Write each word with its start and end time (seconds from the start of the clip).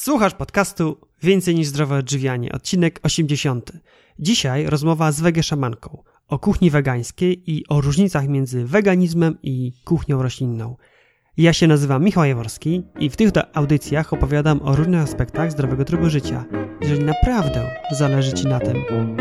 Słuchasz 0.00 0.34
podcastu 0.34 0.96
Więcej 1.22 1.54
niż 1.54 1.66
zdrowe 1.66 1.96
odżywianie, 1.96 2.52
odcinek 2.52 3.00
80. 3.02 3.72
Dzisiaj 4.18 4.66
rozmowa 4.66 5.12
z 5.12 5.20
wege 5.20 5.42
szamanką 5.42 6.02
o 6.28 6.38
kuchni 6.38 6.70
wegańskiej 6.70 7.50
i 7.50 7.64
o 7.68 7.80
różnicach 7.80 8.28
między 8.28 8.64
weganizmem 8.64 9.38
i 9.42 9.72
kuchnią 9.84 10.22
roślinną. 10.22 10.76
Ja 11.36 11.52
się 11.52 11.66
nazywam 11.66 12.04
Michał 12.04 12.24
Jaworski 12.24 12.82
i 13.00 13.10
w 13.10 13.16
tych 13.16 13.30
audycjach 13.54 14.12
opowiadam 14.12 14.62
o 14.62 14.76
różnych 14.76 15.02
aspektach 15.02 15.52
zdrowego 15.52 15.84
trybu 15.84 16.10
życia. 16.10 16.44
Jeżeli 16.80 17.04
naprawdę 17.04 17.70
zależy 17.90 18.32
Ci 18.32 18.46
na 18.46 18.60
tym, 18.60 18.76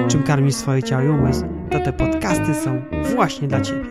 czym 0.07 0.23
karmisz 0.23 0.55
swoje 0.55 0.83
ciało 0.83 1.03
i 1.03 1.09
umysł, 1.09 1.43
to 1.71 1.79
te 1.79 1.93
podcasty 1.93 2.55
są 2.55 2.81
właśnie 3.15 3.47
dla 3.47 3.61
Ciebie. 3.61 3.85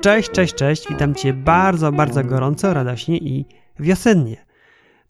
Cześć, 0.00 0.30
cześć, 0.30 0.54
cześć. 0.54 0.88
Witam 0.88 1.14
Cię 1.14 1.32
bardzo, 1.32 1.92
bardzo 1.92 2.24
gorąco, 2.24 2.74
radośnie 2.74 3.18
i 3.18 3.46
wiosennie. 3.80 4.46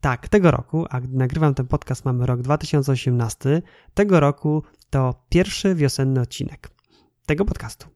Tak, 0.01 0.28
tego 0.28 0.51
roku, 0.51 0.87
a 0.91 1.01
gdy 1.01 1.16
nagrywam 1.16 1.55
ten 1.55 1.66
podcast, 1.66 2.05
mamy 2.05 2.27
rok 2.27 2.41
2018. 2.42 3.62
Tego 3.95 4.20
roku 4.20 4.62
to 4.91 5.24
pierwszy 5.28 5.74
wiosenny 5.74 6.20
odcinek 6.20 6.70
tego 7.27 7.45
podcastu. 7.45 7.88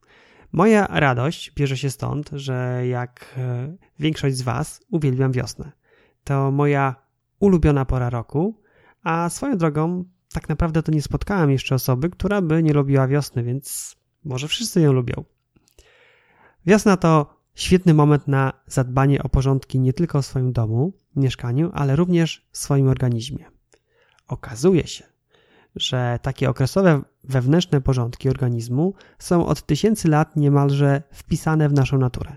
Moja 0.53 0.87
radość 0.87 1.53
bierze 1.55 1.77
się 1.77 1.91
stąd, 1.91 2.31
że 2.33 2.87
jak 2.87 3.35
e, 3.37 3.77
większość 3.99 4.37
z 4.37 4.43
Was 4.43 4.81
uwielbiam 4.91 5.33
wiosnę. 5.33 5.73
To 6.25 6.51
moja 6.51 6.95
ulubiona 7.39 7.85
pora 7.85 8.11
roku, 8.11 8.61
a 9.03 9.31
swoją 9.31 9.57
drogą 9.59 10.05
tak 10.33 10.49
naprawdę 10.49 10.83
to 10.83 10.93
nie 10.93 11.03
spotkałem 11.03 11.51
jeszcze 11.51 11.75
osoby, 11.75 12.11
która 12.11 12.43
by 12.43 12.63
nie 12.63 12.73
lubiła 12.73 13.09
wiosny, 13.09 13.43
więc 13.43 13.97
może 14.25 14.49
wszyscy 14.49 14.81
ją 14.81 14.93
lubią. 14.93 15.25
Wiosna 16.67 16.97
to 16.97 17.41
świetny 17.55 17.95
moment 17.95 18.29
na 18.29 18.53
zadbanie 18.67 19.23
o 19.23 19.29
porządki 19.29 19.81
nie 19.81 19.93
tylko 19.93 20.23
w 20.23 20.27
swoim 20.27 20.53
domu, 20.53 20.93
mieszkaniu, 21.17 21.71
ale 21.75 21.97
również 21.97 22.49
w 22.51 22.59
swoim 22.59 22.89
organizmie. 22.89 23.45
Okazuje 24.29 24.87
się, 24.87 25.05
że 25.77 26.19
takie 26.23 26.51
okresowe 26.51 27.03
wewnętrzne 27.25 27.81
porządki 27.81 28.29
organizmu 28.29 28.95
są 29.19 29.47
od 29.47 29.67
tysięcy 29.67 30.09
lat 30.09 30.37
niemalże 30.37 31.03
wpisane 31.13 31.69
w 31.69 31.73
naszą 31.73 31.99
naturę. 31.99 32.37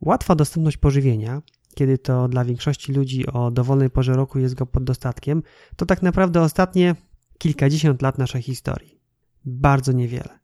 Łatwa 0.00 0.34
dostępność 0.34 0.76
pożywienia, 0.76 1.42
kiedy 1.74 1.98
to 1.98 2.28
dla 2.28 2.44
większości 2.44 2.92
ludzi 2.92 3.26
o 3.26 3.50
dowolnej 3.50 3.90
porze 3.90 4.12
roku 4.12 4.38
jest 4.38 4.54
go 4.54 4.66
pod 4.66 4.84
dostatkiem, 4.84 5.42
to 5.76 5.86
tak 5.86 6.02
naprawdę 6.02 6.40
ostatnie 6.40 6.94
kilkadziesiąt 7.38 8.02
lat 8.02 8.18
naszej 8.18 8.42
historii. 8.42 9.00
Bardzo 9.44 9.92
niewiele. 9.92 10.38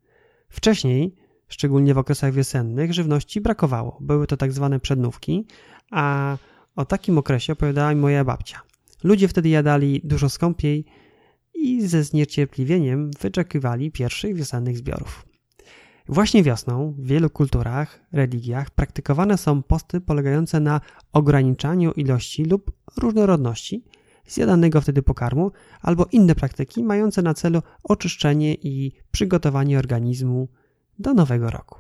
Wcześniej 0.49 1.17
szczególnie 1.49 1.95
w 1.95 1.99
okresach 1.99 2.33
wiosennych, 2.33 2.93
żywności 2.93 3.41
brakowało. 3.41 3.99
Były 4.01 4.27
to 4.27 4.37
tak 4.37 4.53
zwane 4.53 4.81
przednówki, 4.81 5.47
a 5.91 6.37
o 6.77 6.85
takim 6.85 7.19
okresie 7.19 7.53
opowiadała 7.53 7.95
mi 7.95 8.01
moja 8.01 8.25
babcia. 8.25 8.61
Ludzie 9.05 9.29
wtedy 9.29 9.49
jadali 9.49 10.01
dużo 10.05 10.29
skąpiej 10.29 10.85
i 11.55 11.89
ze 11.89 12.05
zniecierpliwieniem 12.05 13.11
wyczekiwali 13.21 13.91
pierwszych 13.91 14.35
wiosennych 14.35 14.79
zbiorów. 14.79 15.27
Właśnie 16.09 16.43
wiosną 16.43 16.95
w 16.99 17.07
wielu 17.07 17.31
kulturach, 17.31 18.01
religiach 18.13 18.71
praktykowane 18.71 19.39
są 19.39 19.63
posty 19.63 20.01
polegające 20.01 20.61
na 20.61 20.81
ograniczaniu 21.13 21.93
ilości 21.93 22.45
lub 22.45 22.73
różnorodności 22.97 23.85
zjadanego 24.27 24.81
wtedy 24.81 25.03
pokarmu 25.03 25.51
albo 25.83 26.07
inne 26.13 26.35
praktyki 26.35 26.85
mające 26.85 27.23
na 27.23 27.35
celu 27.35 27.63
oczyszczenie 27.83 28.55
i 28.55 28.93
przygotowanie 29.11 29.79
organizmu 29.79 30.49
do 30.99 31.15
nowego 31.15 31.51
roku. 31.51 31.79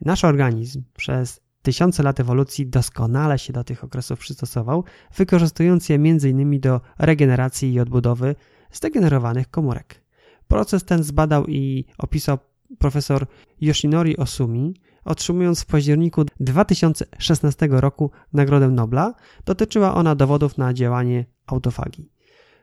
Nasz 0.00 0.24
organizm 0.24 0.82
przez 0.96 1.40
tysiące 1.62 2.02
lat 2.02 2.20
ewolucji 2.20 2.66
doskonale 2.66 3.38
się 3.38 3.52
do 3.52 3.64
tych 3.64 3.84
okresów 3.84 4.18
przystosował, 4.18 4.84
wykorzystując 5.16 5.88
je 5.88 5.94
m.in. 5.96 6.60
do 6.60 6.80
regeneracji 6.98 7.72
i 7.72 7.80
odbudowy 7.80 8.34
zdegenerowanych 8.72 9.50
komórek. 9.50 10.02
Proces 10.48 10.84
ten 10.84 11.02
zbadał 11.02 11.46
i 11.46 11.84
opisał 11.98 12.38
profesor 12.78 13.26
Yoshinori 13.60 14.16
Osumi, 14.16 14.74
otrzymując 15.04 15.62
w 15.62 15.66
październiku 15.66 16.24
2016 16.40 17.68
roku 17.70 18.10
Nagrodę 18.32 18.68
Nobla. 18.68 19.14
Dotyczyła 19.44 19.94
ona 19.94 20.14
dowodów 20.14 20.58
na 20.58 20.74
działanie 20.74 21.24
autofagii. 21.46 22.15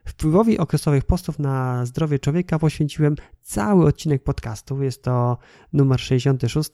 Wpływowi 0.04 0.58
okresowych 0.58 1.04
postów 1.04 1.38
na 1.38 1.86
zdrowie 1.86 2.18
człowieka 2.18 2.58
poświęciłem 2.58 3.14
cały 3.42 3.86
odcinek 3.86 4.22
podcastu. 4.22 4.82
Jest 4.82 5.02
to 5.02 5.38
numer 5.72 6.00
66 6.00 6.70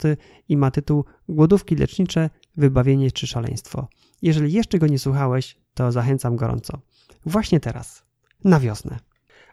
i 0.49 0.57
ma 0.57 0.71
tytuł 0.71 1.05
Głodówki 1.29 1.77
lecznicze, 1.77 2.31
wybawienie 2.57 3.11
czy 3.11 3.27
szaleństwo. 3.27 3.89
Jeżeli 4.23 4.53
jeszcze 4.53 4.79
go 4.79 4.87
nie 4.87 4.99
słuchałeś, 4.99 5.57
to 5.75 5.93
zachęcam 5.93 6.37
gorąco. 6.37 6.81
Właśnie 7.27 7.61
teraz, 7.61 8.03
na 8.45 8.61
wiosnę. 8.61 8.99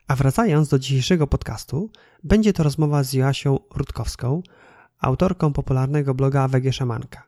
A 0.07 0.15
wracając 0.15 0.69
do 0.69 0.79
dzisiejszego 0.79 1.27
podcastu, 1.27 1.91
będzie 2.23 2.53
to 2.53 2.63
rozmowa 2.63 3.03
z 3.03 3.13
Joasią 3.13 3.59
Rutkowską, 3.75 4.41
autorką 4.99 5.53
popularnego 5.53 6.13
bloga 6.13 6.47
Wege 6.47 6.73
Szamanka. 6.73 7.23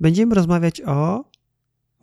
Będziemy 0.00 0.34
rozmawiać 0.34 0.80
o 0.80 1.24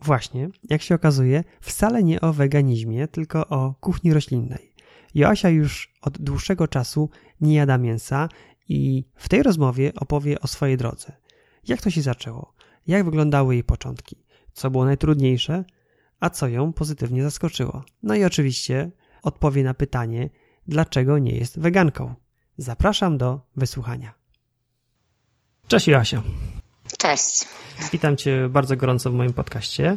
Właśnie, 0.02 0.48
jak 0.70 0.82
się 0.82 0.94
okazuje, 0.94 1.44
wcale 1.60 2.02
nie 2.02 2.20
o 2.20 2.32
weganizmie, 2.32 3.08
tylko 3.08 3.46
o 3.46 3.74
kuchni 3.80 4.12
roślinnej. 4.12 4.72
Joasia 5.14 5.48
już 5.48 5.94
od 6.02 6.18
dłuższego 6.18 6.68
czasu 6.68 7.10
nie 7.40 7.54
jada 7.54 7.78
mięsa 7.78 8.28
i 8.68 9.04
w 9.14 9.28
tej 9.28 9.42
rozmowie 9.42 9.92
opowie 9.94 10.40
o 10.40 10.46
swojej 10.46 10.76
drodze. 10.76 11.12
Jak 11.68 11.82
to 11.82 11.90
się 11.90 12.02
zaczęło? 12.02 12.54
Jak 12.86 13.04
wyglądały 13.04 13.54
jej 13.54 13.64
początki? 13.64 14.16
Co 14.52 14.70
było 14.70 14.84
najtrudniejsze? 14.84 15.64
A 16.20 16.30
co 16.30 16.48
ją 16.48 16.72
pozytywnie 16.72 17.22
zaskoczyło? 17.22 17.84
No 18.02 18.14
i 18.14 18.24
oczywiście 18.24 18.90
odpowie 19.22 19.64
na 19.64 19.74
pytanie, 19.74 20.30
dlaczego 20.66 21.18
nie 21.18 21.36
jest 21.36 21.60
weganką. 21.60 22.14
Zapraszam 22.56 23.18
do 23.18 23.40
wysłuchania. 23.56 24.14
Cześć 25.68 25.88
Joasia. 25.88 26.22
Cześć. 26.98 27.44
Witam 27.92 28.16
Cię 28.16 28.48
bardzo 28.48 28.76
gorąco 28.76 29.10
w 29.10 29.14
moim 29.14 29.32
podcaście. 29.32 29.96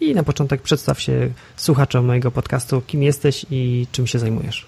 I 0.00 0.14
na 0.14 0.22
początek 0.22 0.62
przedstaw 0.62 1.00
się 1.00 1.30
słuchaczom 1.56 2.06
mojego 2.06 2.30
podcastu, 2.30 2.82
kim 2.86 3.02
jesteś 3.02 3.46
i 3.50 3.86
czym 3.92 4.06
się 4.06 4.18
zajmujesz. 4.18 4.66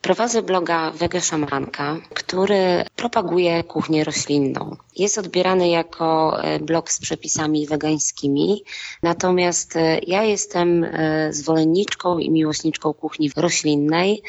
Prowadzę 0.00 0.42
bloga 0.42 0.90
Wege 0.90 1.20
Szamanka, 1.20 1.96
który 2.14 2.84
propaguje 2.96 3.64
kuchnię 3.64 4.04
roślinną. 4.04 4.76
Jest 4.96 5.18
odbierany 5.18 5.68
jako 5.68 6.38
e, 6.42 6.60
blog 6.60 6.92
z 6.92 7.00
przepisami 7.00 7.66
wegańskimi, 7.66 8.62
natomiast 9.02 9.76
e, 9.76 9.98
ja 10.06 10.22
jestem 10.22 10.84
e, 10.84 11.32
zwolenniczką 11.32 12.18
i 12.18 12.30
miłośniczką 12.30 12.92
kuchni 12.92 13.30
roślinnej, 13.36 14.22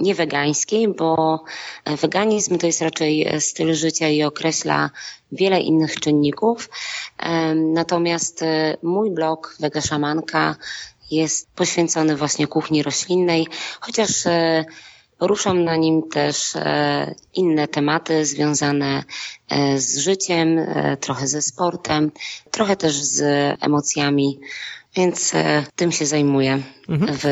nie 0.00 0.14
wegańskiej, 0.14 0.88
bo 0.88 1.44
weganizm 2.02 2.58
to 2.58 2.66
jest 2.66 2.82
raczej 2.82 3.28
styl 3.40 3.74
życia 3.74 4.08
i 4.08 4.22
określa 4.22 4.90
wiele 5.32 5.60
innych 5.60 6.00
czynników. 6.00 6.70
Natomiast 7.54 8.42
e, 8.42 8.76
mój 8.82 9.10
blog 9.10 9.56
Wega 9.60 9.80
Szamanka 9.80 10.56
jest 11.10 11.50
poświęcony 11.54 12.16
właśnie 12.16 12.46
kuchni 12.46 12.82
roślinnej, 12.82 13.46
chociaż 13.80 14.26
e, 14.26 14.64
Poruszam 15.18 15.64
na 15.64 15.76
nim 15.76 16.08
też 16.08 16.56
e, 16.56 17.14
inne 17.34 17.68
tematy 17.68 18.24
związane 18.24 19.04
z 19.76 19.98
życiem, 19.98 20.60
trochę 21.00 21.26
ze 21.26 21.42
sportem, 21.42 22.10
trochę 22.50 22.76
też 22.76 22.94
z 22.94 23.22
emocjami, 23.60 24.40
więc 24.96 25.32
tym 25.76 25.92
się 25.92 26.06
zajmuję 26.06 26.62
mhm. 26.88 27.18
w 27.18 27.26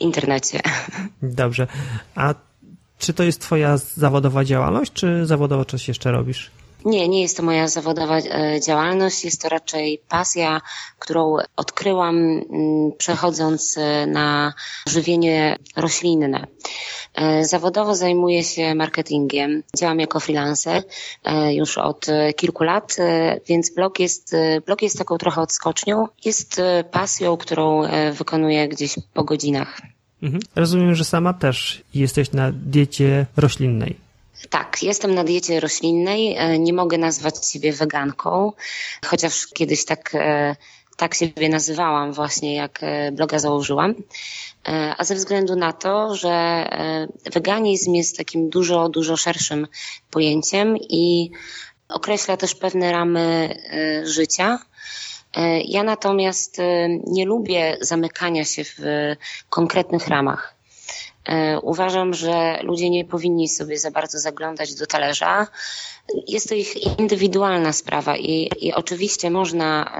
internecie. 0.00 0.60
Dobrze. 1.22 1.66
A 2.14 2.34
czy 2.98 3.14
to 3.14 3.22
jest 3.22 3.40
Twoja 3.40 3.76
zawodowa 3.76 4.44
działalność, 4.44 4.92
czy 4.92 5.26
zawodowo 5.26 5.64
coś 5.64 5.88
jeszcze 5.88 6.12
robisz? 6.12 6.50
Nie, 6.86 7.08
nie 7.08 7.22
jest 7.22 7.36
to 7.36 7.42
moja 7.42 7.68
zawodowa 7.68 8.18
e, 8.18 8.60
działalność, 8.60 9.24
jest 9.24 9.42
to 9.42 9.48
raczej 9.48 10.02
pasja, 10.08 10.60
którą 10.98 11.36
odkryłam 11.56 12.16
mm, 12.16 12.92
przechodząc 12.98 13.78
e, 13.78 14.06
na 14.06 14.54
żywienie 14.88 15.56
roślinne. 15.76 16.46
E, 17.14 17.44
zawodowo 17.44 17.94
zajmuję 17.94 18.44
się 18.44 18.74
marketingiem, 18.74 19.62
działam 19.76 20.00
jako 20.00 20.20
freelancer 20.20 20.82
już 21.50 21.78
od 21.78 22.06
kilku 22.36 22.64
lat, 22.64 22.96
więc 23.46 23.74
blog 23.74 23.98
jest, 24.00 24.36
blog 24.66 24.82
jest 24.82 24.98
taką 24.98 25.18
trochę 25.18 25.40
odskocznią. 25.40 26.08
Jest 26.24 26.60
pasją, 26.90 27.36
którą 27.36 27.82
wykonuję 28.12 28.68
gdzieś 28.68 28.94
po 29.14 29.24
godzinach. 29.24 29.80
Mhm. 30.22 30.42
Rozumiem, 30.56 30.94
że 30.94 31.04
sama 31.04 31.32
też 31.32 31.82
jesteś 31.94 32.32
na 32.32 32.52
diecie 32.52 33.26
roślinnej. 33.36 34.06
Tak, 34.50 34.82
jestem 34.82 35.14
na 35.14 35.24
diecie 35.24 35.60
roślinnej. 35.60 36.36
E, 36.36 36.58
nie 36.58 36.72
mogę 36.72 36.98
nazwać 36.98 37.50
siebie 37.50 37.72
weganką, 37.72 38.52
chociaż 39.06 39.46
kiedyś 39.46 39.84
tak, 39.84 40.14
e, 40.14 40.56
tak 40.96 41.14
siebie 41.14 41.48
nazywałam 41.48 42.12
właśnie, 42.12 42.54
jak 42.54 42.78
e, 42.82 43.12
bloga 43.12 43.38
założyłam. 43.38 43.94
A 44.98 45.04
ze 45.04 45.14
względu 45.14 45.56
na 45.56 45.72
to, 45.72 46.14
że 46.14 46.66
weganizm 47.34 47.94
jest 47.94 48.16
takim 48.16 48.50
dużo, 48.50 48.88
dużo 48.88 49.16
szerszym 49.16 49.66
pojęciem 50.10 50.76
i 50.76 51.30
określa 51.88 52.36
też 52.36 52.54
pewne 52.54 52.92
ramy 52.92 53.54
życia 54.04 54.58
Ja 55.64 55.82
natomiast 55.82 56.56
nie 57.06 57.24
lubię 57.24 57.76
zamykania 57.80 58.44
się 58.44 58.64
w 58.64 58.78
konkretnych 59.48 60.08
ramach. 60.08 60.54
Uważam, 61.62 62.14
że 62.14 62.58
ludzie 62.62 62.90
nie 62.90 63.04
powinni 63.04 63.48
sobie 63.48 63.78
za 63.78 63.90
bardzo 63.90 64.18
zaglądać 64.18 64.74
do 64.74 64.86
talerza. 64.86 65.46
Jest 66.28 66.48
to 66.48 66.54
ich 66.54 66.98
indywidualna 66.98 67.72
sprawa 67.72 68.16
i, 68.16 68.50
i 68.60 68.72
oczywiście 68.72 69.30
można 69.30 69.90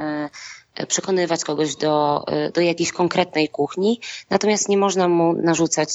przekonywać 0.89 1.45
kogoś 1.45 1.77
do, 1.77 2.25
do 2.55 2.61
jakiejś 2.61 2.93
konkretnej 2.93 3.49
kuchni, 3.49 4.01
natomiast 4.31 4.69
nie 4.69 4.77
można 4.77 5.09
mu 5.09 5.33
narzucać 5.33 5.89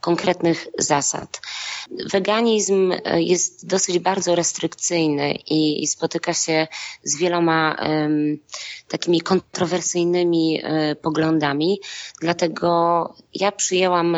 konkretnych 0.00 0.66
zasad. 0.78 1.40
Weganizm 2.12 2.92
e, 3.04 3.22
jest 3.22 3.66
dosyć 3.66 3.98
bardzo 3.98 4.34
restrykcyjny 4.34 5.32
i, 5.32 5.82
i 5.82 5.86
spotyka 5.86 6.34
się 6.34 6.66
z 7.04 7.18
wieloma 7.18 7.76
takimi 8.88 9.20
kontrowersyjnymi 9.20 10.62
poglądami, 11.02 11.80
dlatego 12.20 12.68
ja 13.34 13.52
przyjęłam 13.52 14.16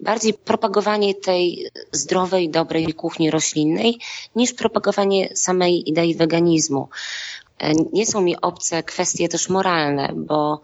bardziej 0.00 0.34
propagowanie 0.34 1.14
tej 1.14 1.70
zdrowej, 1.92 2.50
dobrej 2.50 2.94
kuchni 2.94 3.30
roślinnej 3.30 3.98
niż 4.36 4.52
propagowanie 4.52 5.28
samej 5.36 5.88
idei 5.90 6.14
weganizmu. 6.14 6.88
E, 7.58 7.72
nie 7.92 8.06
są 8.06 8.20
mi 8.20 8.40
obce 8.40 8.82
kwestie 8.82 9.28
też 9.28 9.48
moralne 9.48 10.12
bo, 10.16 10.60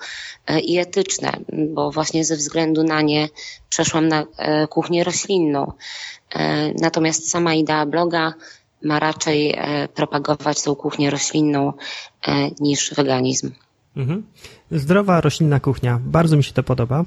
e, 0.47 0.61
i 0.61 0.79
etyczne, 0.79 1.33
bo 1.69 1.91
właśnie 1.91 2.25
ze 2.25 2.37
względu 2.37 2.83
na 2.83 3.03
nie 3.03 3.29
przeszłam 3.69 4.09
na 4.09 4.25
e, 4.37 4.67
kuchnię 4.67 5.05
roślinną. 5.05 5.73
Natomiast 6.81 7.31
sama 7.31 7.55
idea 7.55 7.87
bloga 7.87 8.35
ma 8.83 8.99
raczej 8.99 9.59
propagować 9.95 10.63
tą 10.63 10.75
kuchnię 10.75 11.11
roślinną 11.11 11.73
niż 12.61 12.95
weganizm. 12.95 13.51
Mhm. 13.97 14.23
Zdrowa 14.71 15.21
roślinna 15.21 15.61
kuchnia. 15.61 16.01
Bardzo 16.05 16.37
mi 16.37 16.45
się 16.45 16.53
to 16.53 16.63
podoba. 16.63 17.05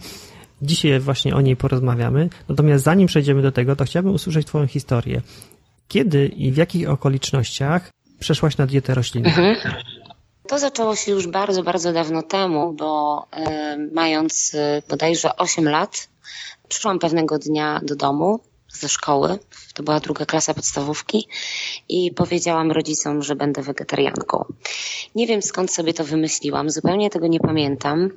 Dzisiaj 0.62 1.00
właśnie 1.00 1.36
o 1.36 1.42
niej 1.42 1.56
porozmawiamy. 1.56 2.30
Natomiast 2.50 2.84
zanim 2.84 3.08
przejdziemy 3.08 3.42
do 3.42 3.52
tego, 3.52 3.76
to 3.76 3.86
chciałbym 3.86 4.14
usłyszeć 4.14 4.48
Twoją 4.48 4.68
historię. 4.68 5.22
Kiedy 5.88 6.28
i 6.28 6.52
w 6.52 6.58
jakich 6.58 6.90
okolicznościach 6.90 7.92
przeszłaś 8.20 8.58
na 8.58 8.66
dietę 8.66 8.96
roślinną? 8.96 9.30
Mhm. 9.30 9.56
To 10.48 10.60
zaczęło 10.60 10.96
się 10.96 11.12
już 11.12 11.28
bardzo, 11.28 11.64
bardzo 11.64 11.94
dawno 11.94 12.24
temu, 12.24 12.74
bo 12.74 13.22
y, 13.38 13.92
mając 13.94 14.54
y, 14.54 14.84
bodajże 14.90 15.36
8 15.36 15.70
lat, 15.70 16.08
przyszłam 16.68 17.00
pewnego 17.00 17.40
dnia 17.40 17.82
do 17.84 17.96
domu 17.96 18.40
ze 18.80 18.90
szkoły, 18.90 19.40
to 19.74 19.84
była 19.84 20.00
druga 20.00 20.26
klasa 20.26 20.54
podstawówki 20.54 21.28
i 21.90 22.12
powiedziałam 22.12 22.72
rodzicom, 22.72 23.22
że 23.22 23.36
będę 23.36 23.62
wegetarianką. 23.62 24.46
Nie 25.16 25.28
wiem 25.28 25.42
skąd 25.42 25.72
sobie 25.72 25.94
to 25.94 26.04
wymyśliłam, 26.04 26.70
zupełnie 26.70 27.10
tego 27.10 27.28
nie 27.28 27.40
pamiętam, 27.40 28.10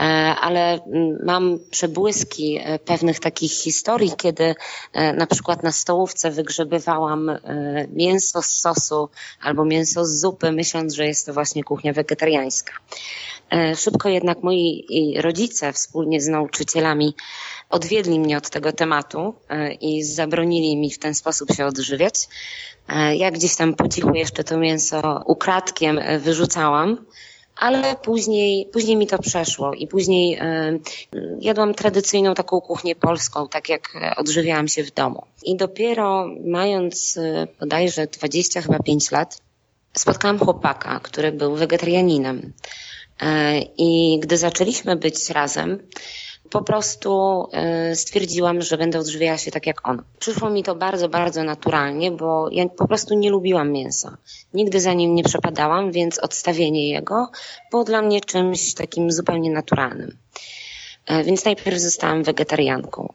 e, 0.00 0.02
ale 0.40 0.84
mm, 0.84 1.18
mam 1.24 1.58
przebłyski 1.70 2.58
e, 2.62 2.78
pewnych 2.78 3.20
takich 3.20 3.52
historii, 3.52 4.12
kiedy 4.16 4.54
e, 4.92 5.12
na 5.12 5.26
przykład 5.26 5.62
na 5.62 5.72
stołówce 5.72 6.30
wygrzebywałam 6.30 7.30
mięso 7.92 8.42
z 8.42 8.48
sosu 8.48 9.08
albo 9.40 9.64
mięso 9.64 10.04
z 10.04 10.20
zupy, 10.20 10.52
myśląc, 10.52 10.94
że 10.94 11.06
jest 11.06 11.26
to 11.26 11.32
właśnie 11.32 11.64
kuchnia 11.64 11.92
wegetariańska. 11.92 12.72
Szybko 13.76 14.08
jednak 14.08 14.42
moi 14.42 14.86
rodzice 15.20 15.72
wspólnie 15.72 16.20
z 16.20 16.28
nauczycielami 16.28 17.14
odwiedli 17.72 18.20
mnie 18.20 18.36
od 18.36 18.50
tego 18.50 18.72
tematu 18.72 19.34
e, 19.48 19.72
i 19.72 20.02
zabronili 20.02 20.76
mi 20.76 20.90
w 20.90 20.98
ten 20.98 21.14
sposób 21.14 21.52
się 21.56 21.66
odżywiać. 21.66 22.14
E, 22.88 23.16
ja 23.16 23.30
gdzieś 23.30 23.56
tam 23.56 23.74
po 23.74 23.88
cichu 23.88 24.14
jeszcze 24.14 24.44
to 24.44 24.58
mięso 24.58 25.22
ukradkiem 25.26 25.98
e, 25.98 26.18
wyrzucałam, 26.18 27.04
ale 27.56 27.96
później, 27.96 28.66
później 28.72 28.96
mi 28.96 29.06
to 29.06 29.18
przeszło 29.18 29.74
i 29.74 29.86
później 29.86 30.40
jadłam 31.40 31.74
tradycyjną 31.74 32.34
taką 32.34 32.60
kuchnię 32.60 32.96
polską, 32.96 33.48
tak 33.48 33.68
jak 33.68 33.92
odżywiałam 34.16 34.68
się 34.68 34.84
w 34.84 34.90
domu. 34.90 35.22
I 35.42 35.56
dopiero 35.56 36.28
mając 36.46 37.18
bodajże 37.60 38.06
20 38.06 38.62
chyba 38.62 38.78
5 38.78 39.10
lat, 39.10 39.38
spotkałam 39.96 40.38
chłopaka, 40.38 41.00
który 41.00 41.32
był 41.32 41.56
wegetarianinem. 41.56 42.52
I 43.78 44.18
gdy 44.22 44.36
zaczęliśmy 44.36 44.96
być 44.96 45.30
razem, 45.30 45.78
po 46.52 46.62
prostu 46.62 47.42
y, 47.92 47.96
stwierdziłam, 47.96 48.62
że 48.62 48.78
będę 48.78 48.98
odżywiała 48.98 49.38
się 49.38 49.50
tak 49.50 49.66
jak 49.66 49.88
on. 49.88 50.02
Przyszło 50.18 50.50
mi 50.50 50.62
to 50.62 50.74
bardzo, 50.74 51.08
bardzo 51.08 51.44
naturalnie, 51.44 52.10
bo 52.10 52.48
ja 52.50 52.68
po 52.68 52.88
prostu 52.88 53.14
nie 53.14 53.30
lubiłam 53.30 53.72
mięsa. 53.72 54.16
Nigdy 54.54 54.80
za 54.80 54.92
nim 54.92 55.14
nie 55.14 55.24
przepadałam, 55.24 55.92
więc 55.92 56.18
odstawienie 56.18 56.88
jego 56.88 57.30
było 57.70 57.84
dla 57.84 58.02
mnie 58.02 58.20
czymś 58.20 58.74
takim 58.74 59.12
zupełnie 59.12 59.50
naturalnym. 59.50 60.16
E, 61.06 61.24
więc 61.24 61.44
najpierw 61.44 61.78
zostałam 61.78 62.22
wegetarianką. 62.22 63.12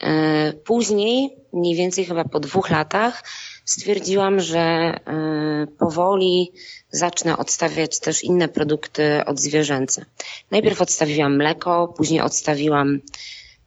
E, 0.00 0.52
później, 0.52 1.36
mniej 1.52 1.74
więcej 1.74 2.04
chyba 2.04 2.24
po 2.24 2.40
dwóch 2.40 2.70
latach, 2.70 3.24
stwierdziłam, 3.64 4.40
że 4.40 4.60
e, 4.60 5.00
powoli 5.78 6.52
zacznę 6.90 7.36
odstawiać 7.36 8.00
też 8.00 8.24
inne 8.24 8.48
produkty 8.48 9.24
odzwierzęce. 9.26 10.04
Najpierw 10.50 10.80
odstawiłam 10.80 11.36
mleko, 11.36 11.94
później 11.96 12.20
odstawiłam 12.20 13.00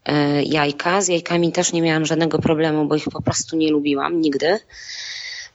e, 0.06 0.44
jajka. 0.44 1.02
Z 1.02 1.08
jajkami 1.08 1.52
też 1.52 1.74
nie 1.74 1.82
miałam 1.82 2.06
żadnego 2.06 2.40
problemu, 2.40 2.86
bo 2.86 2.96
ich 2.96 3.04
po 3.04 3.22
prostu 3.22 3.58
nie 3.58 3.72
lubiłam 3.72 4.22
nigdy. 4.22 4.60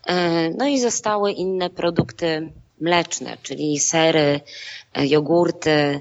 E, 0.07 0.51
no 0.51 0.67
i 0.67 0.81
zostały 0.81 1.33
inne 1.33 1.71
produkty 1.71 2.53
mleczne, 2.81 3.37
czyli 3.43 3.79
sery, 3.79 4.41
jogurty 4.97 6.01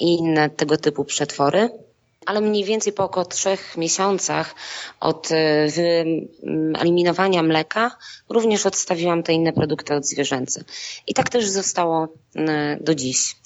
i 0.00 0.14
inne 0.14 0.50
tego 0.50 0.76
typu 0.76 1.04
przetwory 1.04 1.70
ale 2.26 2.40
mniej 2.40 2.64
więcej 2.64 2.92
po 2.92 3.04
około 3.04 3.26
trzech 3.26 3.76
miesiącach 3.76 4.54
od 5.00 5.28
e, 5.32 5.66
wyeliminowania 5.68 7.42
mleka 7.42 7.96
również 8.28 8.66
odstawiłam 8.66 9.22
te 9.22 9.32
inne 9.32 9.52
produkty 9.52 9.94
odzwierzęce. 9.94 10.64
I 11.06 11.14
tak 11.14 11.30
też 11.30 11.48
zostało 11.48 12.08
e, 12.36 12.76
do 12.80 12.94
dziś. 12.94 13.36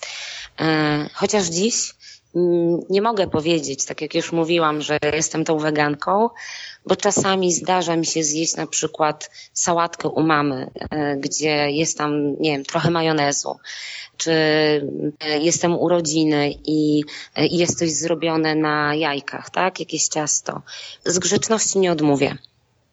E, 0.60 1.08
chociaż 1.12 1.46
dziś 1.46 1.94
nie 2.90 3.02
mogę 3.02 3.26
powiedzieć, 3.26 3.84
tak 3.84 4.00
jak 4.00 4.14
już 4.14 4.32
mówiłam, 4.32 4.82
że 4.82 4.98
jestem 5.12 5.44
tą 5.44 5.58
weganką, 5.58 6.30
bo 6.86 6.96
czasami 6.96 7.52
zdarza 7.52 7.96
mi 7.96 8.06
się 8.06 8.24
zjeść 8.24 8.56
na 8.56 8.66
przykład 8.66 9.30
sałatkę 9.52 10.08
u 10.08 10.22
mamy, 10.22 10.70
gdzie 11.18 11.70
jest 11.70 11.98
tam, 11.98 12.40
nie 12.40 12.50
wiem, 12.50 12.64
trochę 12.64 12.90
majonezu, 12.90 13.56
czy 14.16 14.32
e, 14.32 15.38
jestem 15.38 15.78
urodziny 15.78 16.54
i, 16.66 17.04
e, 17.36 17.46
i 17.46 17.56
jest 17.56 17.78
coś 17.78 17.92
zrobione 17.92 18.54
na 18.54 18.94
jajkach, 18.94 19.50
tak? 19.50 19.80
Jakieś 19.80 20.08
ciasto. 20.08 20.62
Z 21.04 21.18
grzeczności 21.18 21.78
nie 21.78 21.92
odmówię. 21.92 22.38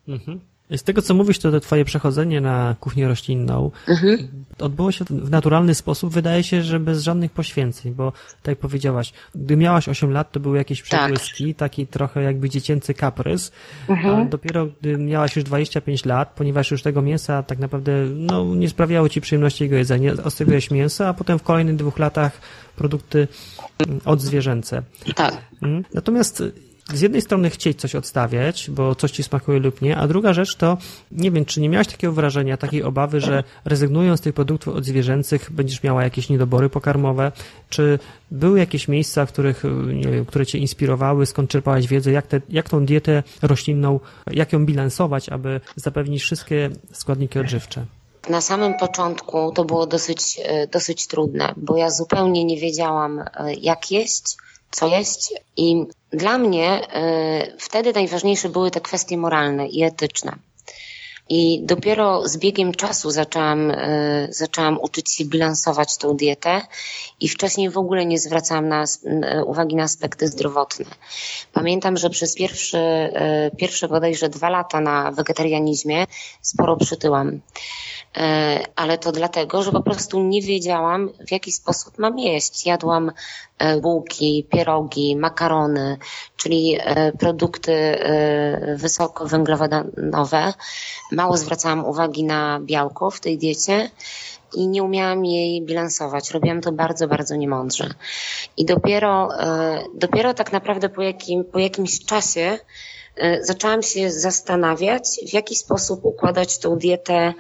Mhm. 0.08 0.51
Z 0.78 0.84
tego, 0.84 1.02
co 1.02 1.14
mówisz, 1.14 1.40
to, 1.40 1.52
to 1.52 1.60
twoje 1.60 1.86
przechodzenie 1.86 2.42
na 2.42 2.76
kuchnię 2.80 3.08
roślinną 3.08 3.72
mhm. 3.88 4.28
odbyło 4.60 4.92
się 4.92 5.06
w 5.06 5.30
naturalny 5.30 5.76
sposób, 5.76 6.14
wydaje 6.14 6.44
się, 6.44 6.62
że 6.64 6.80
bez 6.80 7.04
żadnych 7.04 7.32
poświęceń, 7.32 7.94
bo 7.94 8.12
tak 8.12 8.52
jak 8.52 8.60
powiedziałaś, 8.60 9.14
gdy 9.36 9.58
miałaś 9.58 9.90
8 9.90 10.12
lat, 10.12 10.32
to 10.32 10.40
były 10.40 10.58
jakieś 10.58 10.82
tak. 10.82 10.88
przebłyski, 10.88 11.56
tak. 11.56 11.60
taki 11.60 11.88
trochę 11.88 12.24
jakby 12.24 12.50
dziecięcy 12.50 12.94
kaprys, 12.94 13.52
mhm. 13.90 14.16
a 14.16 14.26
dopiero 14.26 14.68
gdy 14.82 14.98
miałaś 14.98 15.36
już 15.36 15.46
25 15.46 16.06
lat, 16.06 16.34
ponieważ 16.36 16.72
już 16.72 16.82
tego 16.84 17.02
mięsa 17.02 17.44
tak 17.44 17.60
naprawdę 17.60 17.92
no, 18.16 18.46
nie 18.56 18.70
sprawiało 18.70 19.10
ci 19.10 19.22
przyjemności 19.22 19.64
jego 19.64 19.76
jedzenie, 19.76 20.14
odstawiłeś 20.24 20.72
mięso, 20.72 21.08
a 21.08 21.14
potem 21.14 21.40
w 21.40 21.44
kolejnych 21.44 21.76
dwóch 21.76 22.00
latach 22.00 22.42
produkty 22.76 23.28
odzwierzęce. 24.06 24.84
Tak. 25.16 25.38
Mhm. 25.62 25.84
Natomiast 25.94 26.44
z 26.94 27.02
jednej 27.02 27.22
strony 27.22 27.50
chcieć 27.50 27.80
coś 27.80 27.96
odstawiać, 27.96 28.70
bo 28.70 28.96
coś 28.96 29.12
ci 29.12 29.24
smakuje 29.24 29.60
lub 29.60 29.82
nie, 29.82 29.98
a 29.98 30.08
druga 30.08 30.34
rzecz 30.34 30.56
to, 30.56 30.78
nie 31.12 31.32
wiem, 31.32 31.46
czy 31.46 31.62
nie 31.62 31.70
miałaś 31.70 31.88
takiego 31.88 32.14
wrażenia, 32.14 32.58
takiej 32.58 32.84
obawy, 32.84 33.22
że 33.22 33.44
rezygnując 33.66 34.20
z 34.20 34.24
tych 34.24 34.34
produktów 34.34 34.76
odzwierzęcych 34.76 35.52
będziesz 35.52 35.84
miała 35.84 36.04
jakieś 36.04 36.30
niedobory 36.30 36.70
pokarmowe, 36.70 37.32
czy 37.70 38.00
były 38.32 38.60
jakieś 38.60 38.88
miejsca, 38.88 39.26
których, 39.26 39.64
wiem, 40.04 40.26
które 40.26 40.46
cię 40.46 40.58
inspirowały, 40.58 41.26
skąd 41.26 41.50
czerpałaś 41.50 41.88
wiedzę, 41.88 42.12
jak, 42.12 42.28
te, 42.28 42.42
jak 42.50 42.70
tą 42.70 42.86
dietę 42.86 43.24
roślinną, 43.42 44.00
jak 44.32 44.54
ją 44.54 44.66
bilansować, 44.66 45.30
aby 45.30 45.62
zapewnić 45.76 46.22
wszystkie 46.22 46.70
składniki 46.92 47.40
odżywcze? 47.40 47.86
Na 48.30 48.42
samym 48.42 48.74
początku 48.78 49.52
to 49.52 49.66
było 49.66 49.88
dosyć, 49.88 50.40
e, 50.44 50.68
dosyć 50.68 51.08
trudne, 51.08 51.54
bo 51.58 51.78
ja 51.78 51.90
zupełnie 51.92 52.46
nie 52.46 52.58
wiedziałam, 52.58 53.20
e, 53.20 53.54
jak 53.54 53.92
jeść, 53.92 54.38
co 54.72 54.88
jeść 54.88 55.34
i 55.58 55.86
dla 56.12 56.38
mnie 56.38 56.82
y, 56.82 57.58
wtedy 57.60 57.94
najważniejsze 57.94 58.50
były 58.50 58.72
te 58.72 58.82
kwestie 58.82 59.18
moralne 59.18 59.68
i 59.68 59.84
etyczne. 59.84 60.36
I 61.30 61.62
dopiero 61.64 62.28
z 62.28 62.38
biegiem 62.38 62.72
czasu 62.72 63.12
zaczęłam, 63.12 63.72
y, 63.72 64.28
zaczęłam 64.32 64.80
uczyć 64.82 65.12
się 65.12 65.26
bilansować 65.26 65.98
tą 65.98 66.18
dietę 66.18 66.62
i 67.20 67.30
wcześniej 67.30 67.70
w 67.70 67.78
ogóle 67.78 68.06
nie 68.06 68.20
zwracałam 68.20 68.68
na, 68.68 68.84
y, 68.84 69.46
uwagi 69.46 69.76
na 69.76 69.84
aspekty 69.84 70.28
zdrowotne. 70.28 70.86
Pamiętam, 71.54 71.98
że 71.98 72.10
przez 72.10 72.36
pierwszy, 72.36 72.78
pierwsze 73.58 73.88
bodajże 73.88 74.30
dwa 74.30 74.50
lata 74.50 74.82
na 74.82 75.12
wegetarianizmie 75.12 76.06
sporo 76.42 76.78
przytyłam. 76.78 77.42
E, 78.18 78.64
ale 78.76 78.98
to 78.98 79.12
dlatego, 79.12 79.64
że 79.64 79.72
po 79.72 79.84
prostu 79.84 80.24
nie 80.24 80.42
wiedziałam, 80.42 81.10
w 81.28 81.32
jaki 81.32 81.52
sposób 81.52 81.98
mam 81.98 82.20
jeść. 82.20 82.66
Jadłam 82.66 83.12
e, 83.58 83.82
bułki, 83.82 84.48
pierogi, 84.52 85.16
makarony, 85.16 85.98
czyli 86.38 86.78
e, 86.80 87.12
produkty 87.12 87.72
wysokowęglowodanowe. 88.76 90.54
Mało 91.12 91.38
zwracałam 91.38 91.86
uwagi 91.86 92.24
na 92.24 92.60
białko 92.60 93.12
w 93.12 93.20
tej 93.20 93.38
diecie 93.38 93.90
i 94.54 94.68
nie 94.68 94.84
umiałam 94.84 95.26
jej 95.26 95.62
bilansować. 95.62 96.32
Robiłam 96.32 96.62
to 96.62 96.72
bardzo, 96.72 97.08
bardzo 97.08 97.36
niemądrze. 97.36 97.90
I 98.58 98.66
dopiero, 98.66 99.30
dopiero 99.96 100.34
tak 100.34 100.52
naprawdę 100.52 100.90
po, 100.90 101.02
jakim, 101.02 101.46
po 101.46 101.60
jakimś 101.60 102.06
czasie 102.06 102.58
zaczęłam 103.42 103.84
się 103.84 104.12
zastanawiać, 104.12 105.04
w 105.30 105.34
jaki 105.34 105.56
sposób 105.56 106.06
układać 106.06 106.58
tą 106.58 106.78
dietę 106.78 107.34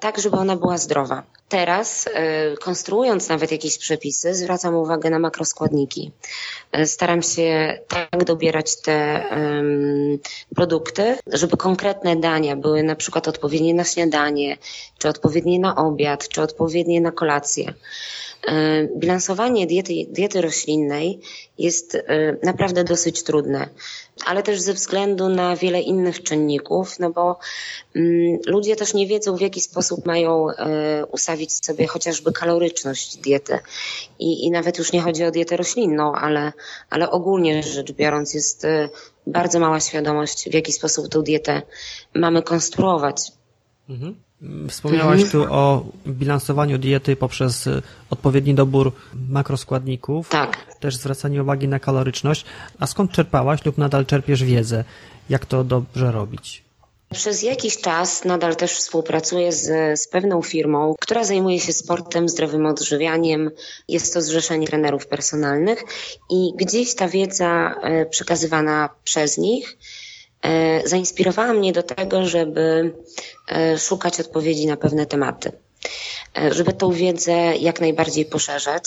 tak, 0.00 0.18
żeby 0.18 0.36
ona 0.36 0.56
była 0.56 0.78
zdrowa. 0.78 1.22
Teraz, 1.48 2.08
e, 2.14 2.56
konstruując 2.56 3.28
nawet 3.28 3.52
jakieś 3.52 3.78
przepisy, 3.78 4.34
zwracam 4.34 4.74
uwagę 4.74 5.10
na 5.10 5.18
makroskładniki. 5.18 6.10
E, 6.72 6.86
staram 6.86 7.22
się 7.22 7.78
tak 7.88 8.24
dobierać 8.24 8.80
te 8.80 9.24
um, 9.30 10.18
produkty, 10.54 11.16
żeby 11.32 11.56
konkretne 11.56 12.16
dania 12.16 12.56
były 12.56 12.82
na 12.82 12.96
przykład 12.96 13.28
odpowiednie 13.28 13.74
na 13.74 13.84
śniadanie, 13.84 14.56
czy 14.98 15.08
odpowiednie 15.08 15.60
na 15.60 15.76
obiad, 15.76 16.28
czy 16.28 16.42
odpowiednie 16.42 17.00
na 17.00 17.12
kolację. 17.12 17.74
E, 18.46 18.84
bilansowanie 18.96 19.66
diety, 19.66 19.94
diety 20.08 20.40
roślinnej 20.40 21.20
jest 21.58 21.98
naprawdę 22.42 22.84
dosyć 22.84 23.22
trudne 23.22 23.68
ale 24.26 24.42
też 24.42 24.60
ze 24.60 24.72
względu 24.72 25.28
na 25.28 25.56
wiele 25.56 25.80
innych 25.80 26.22
czynników, 26.22 26.98
no 26.98 27.10
bo 27.10 27.38
mm, 27.96 28.38
ludzie 28.46 28.76
też 28.76 28.94
nie 28.94 29.06
wiedzą, 29.06 29.36
w 29.36 29.40
jaki 29.40 29.60
sposób 29.60 30.06
mają 30.06 30.50
e, 30.50 31.06
ustawić 31.06 31.52
sobie 31.52 31.86
chociażby 31.86 32.32
kaloryczność 32.32 33.16
diety. 33.16 33.58
I, 34.18 34.46
I 34.46 34.50
nawet 34.50 34.78
już 34.78 34.92
nie 34.92 35.00
chodzi 35.00 35.24
o 35.24 35.30
dietę 35.30 35.56
roślinną, 35.56 36.12
ale, 36.14 36.52
ale 36.90 37.10
ogólnie 37.10 37.62
rzecz 37.62 37.92
biorąc 37.92 38.34
jest 38.34 38.64
e, 38.64 38.88
bardzo 39.26 39.60
mała 39.60 39.80
świadomość, 39.80 40.50
w 40.50 40.54
jaki 40.54 40.72
sposób 40.72 41.08
tą 41.08 41.22
dietę 41.22 41.62
mamy 42.14 42.42
konstruować. 42.42 43.32
Mhm. 43.88 44.23
Wspomniałaś 44.68 45.30
tu 45.30 45.44
o 45.50 45.86
bilansowaniu 46.06 46.78
diety 46.78 47.16
poprzez 47.16 47.66
y, 47.66 47.82
odpowiedni 48.10 48.54
dobór 48.54 48.92
makroskładników. 49.28 50.28
Tak. 50.28 50.74
Też 50.80 50.96
zwracanie 50.96 51.42
uwagi 51.42 51.68
na 51.68 51.78
kaloryczność. 51.78 52.44
A 52.78 52.86
skąd 52.86 53.12
czerpałaś 53.12 53.64
lub 53.64 53.78
nadal 53.78 54.06
czerpiesz 54.06 54.44
wiedzę? 54.44 54.84
Jak 55.28 55.46
to 55.46 55.64
dobrze 55.64 56.12
robić? 56.12 56.64
Przez 57.14 57.42
jakiś 57.42 57.78
czas 57.78 58.24
nadal 58.24 58.56
też 58.56 58.72
współpracuję 58.72 59.52
z, 59.52 60.00
z 60.00 60.08
pewną 60.08 60.42
firmą, 60.42 60.94
która 61.00 61.24
zajmuje 61.24 61.60
się 61.60 61.72
sportem, 61.72 62.28
zdrowym 62.28 62.66
odżywianiem. 62.66 63.50
Jest 63.88 64.14
to 64.14 64.22
Zrzeszenie 64.22 64.66
Trenerów 64.66 65.06
Personalnych 65.06 65.84
i 66.30 66.52
gdzieś 66.56 66.94
ta 66.94 67.08
wiedza 67.08 67.74
e, 67.82 68.06
przekazywana 68.06 68.88
przez 69.04 69.38
nich 69.38 69.76
zainspirowała 70.84 71.52
mnie 71.52 71.72
do 71.72 71.82
tego, 71.82 72.26
żeby 72.26 72.94
e, 73.48 73.78
szukać 73.78 74.20
odpowiedzi 74.20 74.66
na 74.66 74.76
pewne 74.76 75.06
tematy. 75.06 75.52
E, 76.38 76.54
żeby 76.54 76.72
tą 76.72 76.92
wiedzę 76.92 77.32
jak 77.56 77.80
najbardziej 77.80 78.24
poszerzać. 78.24 78.84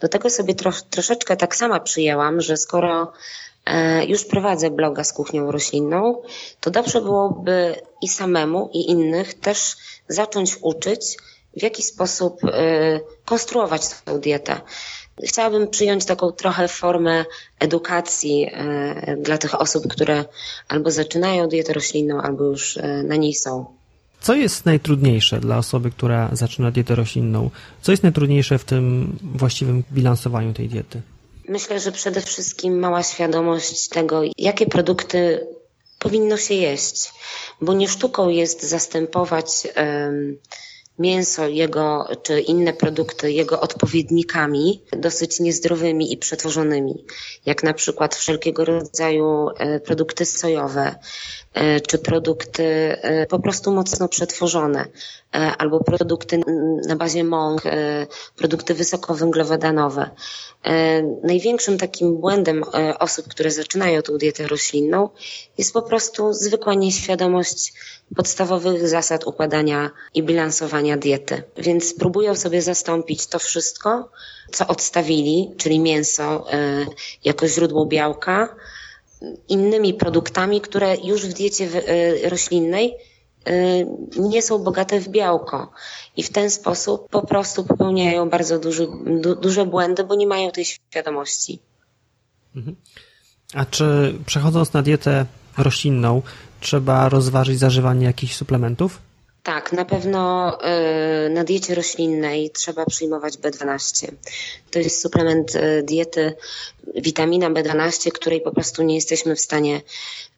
Do 0.00 0.08
tego 0.08 0.30
sobie 0.30 0.54
troszeczkę 0.90 1.36
tak 1.36 1.56
sama 1.56 1.80
przyjęłam, 1.80 2.40
że 2.40 2.56
skoro 2.56 3.12
już 4.06 4.24
prowadzę 4.24 4.70
bloga 4.70 5.04
z 5.04 5.12
kuchnią 5.12 5.52
roślinną, 5.52 6.22
to 6.60 6.70
dobrze 6.70 7.00
byłoby 7.00 7.74
i 8.02 8.08
samemu, 8.08 8.70
i 8.72 8.90
innych 8.90 9.34
też 9.34 9.76
zacząć 10.08 10.56
uczyć, 10.60 11.16
w 11.56 11.62
jaki 11.62 11.82
sposób 11.82 12.40
konstruować 13.24 13.88
tę 13.88 14.18
dietę 14.18 14.60
chciałabym 15.24 15.68
przyjąć 15.68 16.04
taką 16.04 16.32
trochę 16.32 16.68
formę 16.68 17.24
edukacji 17.58 18.50
e, 18.52 19.16
dla 19.16 19.38
tych 19.38 19.60
osób, 19.60 19.88
które 19.88 20.24
albo 20.68 20.90
zaczynają 20.90 21.48
dietę 21.48 21.72
roślinną, 21.72 22.20
albo 22.20 22.44
już 22.44 22.76
e, 22.76 23.02
na 23.02 23.16
niej 23.16 23.34
są. 23.34 23.64
Co 24.20 24.34
jest 24.34 24.66
najtrudniejsze 24.66 25.40
dla 25.40 25.58
osoby, 25.58 25.90
która 25.90 26.28
zaczyna 26.32 26.70
dietę 26.70 26.94
roślinną? 26.94 27.50
Co 27.82 27.92
jest 27.92 28.02
najtrudniejsze 28.02 28.58
w 28.58 28.64
tym 28.64 29.16
właściwym 29.34 29.84
bilansowaniu 29.92 30.54
tej 30.54 30.68
diety? 30.68 31.00
Myślę, 31.48 31.80
że 31.80 31.92
przede 31.92 32.20
wszystkim 32.20 32.78
mała 32.78 33.02
świadomość 33.02 33.88
tego, 33.88 34.22
jakie 34.38 34.66
produkty 34.66 35.46
powinno 35.98 36.36
się 36.36 36.54
jeść, 36.54 37.12
bo 37.60 37.74
nie 37.74 37.88
sztuką 37.88 38.28
jest 38.28 38.62
zastępować 38.62 39.46
um, 39.76 40.36
mięso 41.00 41.48
jego 41.48 42.08
czy 42.22 42.40
inne 42.40 42.72
produkty 42.72 43.32
jego 43.32 43.60
odpowiednikami 43.60 44.82
dosyć 44.92 45.40
niezdrowymi 45.40 46.12
i 46.12 46.16
przetworzonymi, 46.16 47.04
jak 47.46 47.62
na 47.62 47.74
przykład 47.74 48.16
wszelkiego 48.16 48.64
rodzaju 48.64 49.48
e, 49.58 49.80
produkty 49.80 50.24
sojowe, 50.24 50.94
czy 51.88 51.98
produkty 51.98 52.64
e, 52.64 53.26
po 53.26 53.38
prostu 53.38 53.72
mocno 53.72 54.08
przetworzone, 54.08 54.84
albo 55.58 55.84
produkty 55.84 56.40
na 56.88 56.96
bazie 56.96 57.24
mąk, 57.24 57.62
produkty 58.36 58.74
wysokowęglowodanowe. 58.74 60.10
Największym 61.22 61.78
takim 61.78 62.16
błędem 62.16 62.64
osób, 62.98 63.28
które 63.28 63.50
zaczynają 63.50 64.02
tą 64.02 64.18
dietę 64.18 64.46
roślinną 64.46 65.08
jest 65.58 65.72
po 65.72 65.82
prostu 65.82 66.32
zwykła 66.32 66.74
nieświadomość 66.74 67.72
podstawowych 68.16 68.88
zasad 68.88 69.26
układania 69.26 69.90
i 70.14 70.22
bilansowania 70.22 70.96
diety. 70.96 71.42
Więc 71.56 71.94
próbują 71.94 72.36
sobie 72.36 72.62
zastąpić 72.62 73.26
to 73.26 73.38
wszystko, 73.38 74.10
co 74.52 74.66
odstawili, 74.66 75.54
czyli 75.56 75.80
mięso 75.80 76.46
jako 77.24 77.48
źródło 77.48 77.86
białka, 77.86 78.56
innymi 79.48 79.94
produktami, 79.94 80.60
które 80.60 80.96
już 81.04 81.26
w 81.26 81.32
diecie 81.32 81.64
y, 81.64 82.28
roślinnej 82.30 82.94
y, 83.48 83.86
nie 84.18 84.42
są 84.42 84.58
bogate 84.58 85.00
w 85.00 85.08
białko. 85.08 85.72
I 86.16 86.22
w 86.22 86.30
ten 86.30 86.50
sposób 86.50 87.08
po 87.10 87.26
prostu 87.26 87.64
popełniają 87.64 88.30
bardzo 88.30 88.58
duży, 88.58 88.88
du, 89.20 89.36
duże 89.36 89.66
błędy, 89.66 90.04
bo 90.04 90.14
nie 90.14 90.26
mają 90.26 90.50
tej 90.50 90.64
świadomości. 90.64 91.58
Mhm. 92.56 92.76
A 93.54 93.64
czy 93.64 94.14
przechodząc 94.26 94.72
na 94.72 94.82
dietę 94.82 95.26
roślinną, 95.58 96.22
trzeba 96.60 97.08
rozważyć 97.08 97.58
zażywanie 97.58 98.06
jakichś 98.06 98.36
suplementów? 98.36 99.09
Tak, 99.42 99.72
na 99.72 99.84
pewno 99.84 100.52
y, 101.26 101.30
na 101.30 101.44
diecie 101.44 101.74
roślinnej 101.74 102.50
trzeba 102.50 102.86
przyjmować 102.86 103.34
B12. 103.34 104.12
To 104.70 104.78
jest 104.78 105.02
suplement 105.02 105.54
y, 105.54 105.82
diety 105.82 106.32
witamina 106.94 107.50
B12, 107.50 108.10
której 108.12 108.40
po 108.40 108.50
prostu 108.52 108.82
nie 108.82 108.94
jesteśmy 108.94 109.36
w 109.36 109.40
stanie 109.40 109.80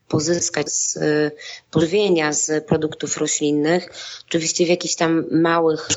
pozyskać 0.09 0.73
z 0.73 0.97
y, 0.97 1.31
pożywienia 1.71 2.33
z 2.33 2.67
produktów 2.67 3.17
roślinnych. 3.17 3.93
Oczywiście 4.29 4.67
w 4.67 4.69
jakichś 4.69 4.95
tam 4.95 5.25
małych, 5.31 5.89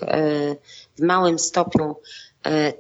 w 0.98 1.02
małym 1.02 1.40
stopniu 1.40 1.96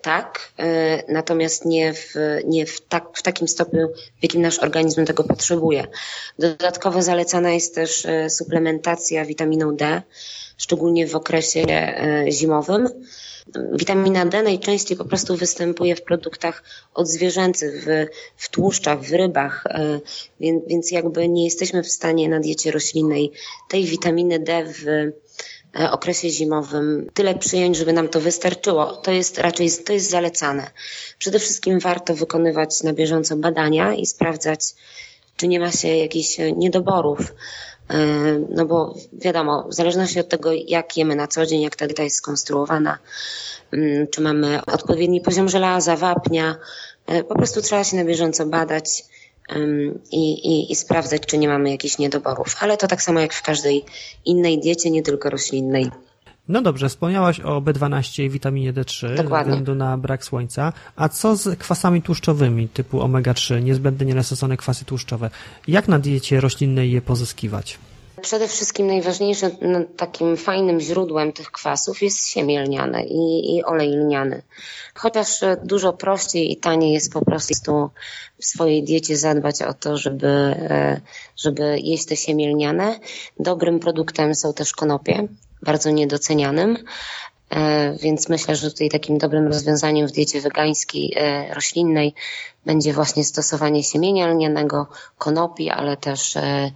tak, 0.01 0.51
e, 0.59 1.03
natomiast 1.13 1.65
nie, 1.65 1.93
w, 1.93 2.13
nie 2.45 2.65
w, 2.65 2.81
tak, 2.81 3.05
w 3.13 3.21
takim 3.21 3.47
stopniu, 3.47 3.87
w 4.19 4.23
jakim 4.23 4.41
nasz 4.41 4.59
organizm 4.59 5.05
tego 5.05 5.23
potrzebuje. 5.23 5.87
Dodatkowo 6.39 7.01
zalecana 7.01 7.51
jest 7.51 7.75
też 7.75 8.05
e, 8.05 8.29
suplementacja 8.29 9.25
witaminą 9.25 9.75
D, 9.75 10.01
szczególnie 10.57 11.07
w 11.07 11.15
okresie 11.15 11.65
zimowym. 12.29 12.89
Witamina 13.73 14.25
D 14.25 14.43
najczęściej 14.43 14.97
po 14.97 15.05
prostu 15.05 15.35
występuje 15.35 15.95
w 15.95 16.03
produktach 16.03 16.63
odzwierzęcych, 16.93 17.85
w, 17.85 17.87
w 18.37 18.49
tłuszczach, 18.49 19.01
w 19.01 19.13
rybach, 19.13 19.63
więc, 20.39 20.63
więc 20.67 20.91
jakby 20.91 21.27
nie 21.27 21.43
jesteśmy 21.43 21.83
w 21.83 21.91
stanie 21.91 22.29
na 22.29 22.39
diecie 22.39 22.71
roślinnej 22.71 23.31
tej 23.69 23.85
witaminy 23.85 24.39
D 24.39 24.65
w 24.65 24.87
E, 24.87 25.11
okresie 25.91 26.29
zimowym 26.29 27.09
tyle 27.13 27.35
przyjąć, 27.35 27.77
żeby 27.77 27.93
nam 27.93 28.09
to 28.09 28.21
wystarczyło. 28.21 28.85
To 28.85 29.11
jest 29.11 29.37
raczej 29.37 29.69
to 29.85 29.93
jest 29.93 30.09
zalecane. 30.09 30.71
Przede 31.17 31.39
wszystkim 31.39 31.79
warto 31.79 32.15
wykonywać 32.15 32.83
na 32.83 32.93
bieżąco 32.93 33.35
badania 33.35 33.93
i 33.93 34.05
sprawdzać, 34.05 34.59
czy 35.37 35.47
nie 35.47 35.59
ma 35.59 35.71
się 35.71 35.87
jakichś 35.87 36.37
niedoborów. 36.55 37.33
E, 37.89 37.97
no 38.49 38.65
bo 38.65 38.95
wiadomo, 39.13 39.67
w 39.69 39.73
zależności 39.73 40.19
od 40.19 40.29
tego, 40.29 40.51
jak 40.67 40.97
jemy 40.97 41.15
na 41.15 41.27
co 41.27 41.45
dzień, 41.45 41.61
jak 41.61 41.75
ta 41.75 41.85
dieta 41.85 42.03
jest 42.03 42.15
skonstruowana, 42.15 42.97
mm, 43.71 44.07
czy 44.07 44.21
mamy 44.21 44.65
odpowiedni 44.65 45.21
poziom 45.21 45.49
żelaza, 45.49 45.95
wapnia, 45.95 46.55
e, 47.07 47.23
po 47.23 47.35
prostu 47.35 47.61
trzeba 47.61 47.83
się 47.83 47.97
na 47.97 48.05
bieżąco 48.05 48.45
badać 48.45 49.03
i, 50.11 50.31
i, 50.31 50.71
i 50.71 50.75
sprawdzać, 50.75 51.21
czy 51.25 51.37
nie 51.37 51.47
mamy 51.47 51.71
jakichś 51.71 51.97
niedoborów. 51.97 52.55
Ale 52.59 52.77
to 52.77 52.87
tak 52.87 53.01
samo 53.01 53.19
jak 53.19 53.33
w 53.33 53.41
każdej 53.41 53.85
innej 54.25 54.59
diecie, 54.59 54.91
nie 54.91 55.03
tylko 55.03 55.29
roślinnej. 55.29 55.91
No 56.47 56.61
dobrze, 56.61 56.89
wspomniałaś 56.89 57.39
o 57.39 57.61
B12 57.61 58.23
i 58.23 58.29
witaminie 58.29 58.73
D3 58.73 59.15
Dokładnie. 59.15 59.53
ze 59.53 59.59
względu 59.59 59.75
na 59.75 59.97
brak 59.97 60.25
słońca. 60.25 60.73
A 60.95 61.09
co 61.09 61.35
z 61.35 61.59
kwasami 61.59 62.01
tłuszczowymi 62.01 62.69
typu 62.69 62.99
omega-3, 62.99 63.63
niezbędne 63.63 64.05
nienasysone 64.05 64.57
kwasy 64.57 64.85
tłuszczowe? 64.85 65.29
Jak 65.67 65.87
na 65.87 65.99
diecie 65.99 66.41
roślinnej 66.41 66.91
je 66.91 67.01
pozyskiwać? 67.01 67.77
Przede 68.21 68.47
wszystkim 68.47 68.87
najważniejsze, 68.87 69.51
no, 69.61 69.79
takim 69.97 70.37
fajnym 70.37 70.79
źródłem 70.79 71.33
tych 71.33 71.51
kwasów 71.51 72.01
jest 72.01 72.27
siemię 72.27 72.63
lniane 72.63 73.03
i, 73.03 73.55
i 73.55 73.63
olej 73.63 73.89
lniany. 73.89 74.41
Chociaż 74.95 75.39
dużo 75.63 75.93
prościej 75.93 76.51
i 76.51 76.57
taniej 76.57 76.93
jest 76.93 77.13
po 77.13 77.25
prostu 77.25 77.89
w 78.41 78.45
swojej 78.45 78.83
diecie 78.83 79.17
zadbać 79.17 79.61
o 79.61 79.73
to, 79.73 79.97
żeby, 79.97 80.27
e, 80.27 81.01
żeby 81.37 81.79
jeść 81.79 82.05
te 82.05 82.15
siemię 82.15 82.49
lniane. 82.49 82.99
Dobrym 83.39 83.79
produktem 83.79 84.35
są 84.35 84.53
też 84.53 84.73
konopie, 84.73 85.27
bardzo 85.61 85.89
niedocenianym. 85.89 86.77
E, 87.49 87.93
więc 88.01 88.29
myślę, 88.29 88.55
że 88.55 88.71
tutaj 88.71 88.89
takim 88.89 89.17
dobrym 89.17 89.47
rozwiązaniem 89.47 90.07
w 90.07 90.11
diecie 90.11 90.41
wegańskiej, 90.41 91.13
e, 91.15 91.53
roślinnej 91.53 92.13
będzie 92.65 92.93
właśnie 92.93 93.23
stosowanie 93.23 93.83
siemienia 93.83 94.27
lnianego, 94.27 94.87
konopi, 95.17 95.69
ale 95.69 95.97
też 95.97 96.37
e, 96.37 96.71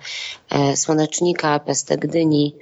słonecznika, 0.75 1.59
pestek 1.59 2.07
dyni. 2.07 2.55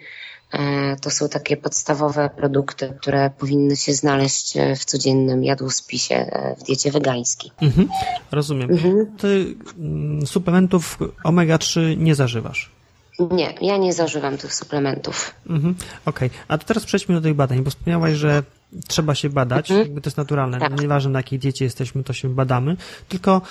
To 1.01 1.09
są 1.09 1.29
takie 1.29 1.57
podstawowe 1.57 2.29
produkty, 2.37 2.93
które 3.01 3.29
powinny 3.29 3.77
się 3.77 3.93
znaleźć 3.93 4.53
w 4.79 4.85
codziennym 4.85 5.43
jadłospisie 5.43 6.31
w 6.59 6.63
diecie 6.63 6.91
wegańskiej. 6.91 7.51
Mhm, 7.61 7.89
rozumiem. 8.31 8.71
Mhm. 8.71 9.17
Ty 9.17 9.55
mm, 9.77 10.27
suplementów 10.27 10.97
omega-3 11.23 11.97
nie 11.97 12.15
zażywasz? 12.15 12.76
Nie, 13.19 13.53
ja 13.61 13.77
nie 13.77 13.93
zażywam 13.93 14.37
tych 14.37 14.53
suplementów. 14.53 15.33
Mhm, 15.49 15.75
Okej, 16.05 16.27
okay. 16.27 16.39
a 16.47 16.57
to 16.57 16.65
teraz 16.65 16.85
przejdźmy 16.85 17.15
do 17.15 17.21
tych 17.21 17.33
badań, 17.33 17.63
bo 17.63 17.69
wspomniałaś, 17.69 18.13
że 18.13 18.43
trzeba 18.87 19.15
się 19.15 19.29
badać, 19.29 19.71
mhm. 19.71 19.87
jakby 19.87 20.01
to 20.01 20.07
jest 20.07 20.17
naturalne. 20.17 20.59
Tak. 20.59 20.81
Nieważne 20.81 21.11
na 21.11 21.19
jakiej 21.19 21.39
diecie 21.39 21.65
jesteśmy, 21.65 22.03
to 22.03 22.13
się 22.13 22.29
badamy. 22.29 22.77
Tylko 23.09 23.41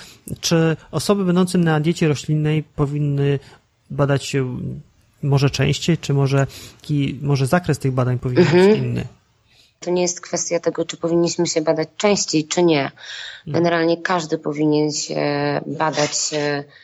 czy 0.41 0.77
osoby 0.91 1.25
będące 1.25 1.57
na 1.57 1.79
diecie 1.79 2.07
roślinnej 2.07 2.63
powinny 2.63 3.39
badać 3.89 4.25
się 4.25 4.57
może 5.23 5.49
częściej, 5.49 5.97
czy 5.97 6.13
może, 6.13 6.47
może 7.21 7.47
zakres 7.47 7.79
tych 7.79 7.91
badań 7.91 8.19
powinien 8.19 8.43
mhm. 8.43 8.69
być 8.69 8.77
inny? 8.79 9.05
To 9.79 9.91
nie 9.91 10.01
jest 10.01 10.21
kwestia 10.21 10.59
tego, 10.59 10.85
czy 10.85 10.97
powinniśmy 10.97 11.47
się 11.47 11.61
badać 11.61 11.89
częściej, 11.97 12.47
czy 12.47 12.63
nie. 12.63 12.91
Generalnie 13.47 13.97
każdy 13.97 14.37
powinien 14.37 14.91
się 14.91 15.21
badać, 15.65 16.11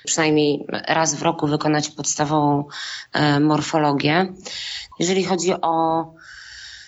przynajmniej 0.06 0.66
raz 0.88 1.16
w 1.16 1.22
roku 1.22 1.48
wykonać 1.48 1.90
podstawową 1.90 2.66
e, 3.14 3.40
morfologię. 3.40 4.34
Jeżeli 5.00 5.24
chodzi 5.24 5.54
o 5.62 6.06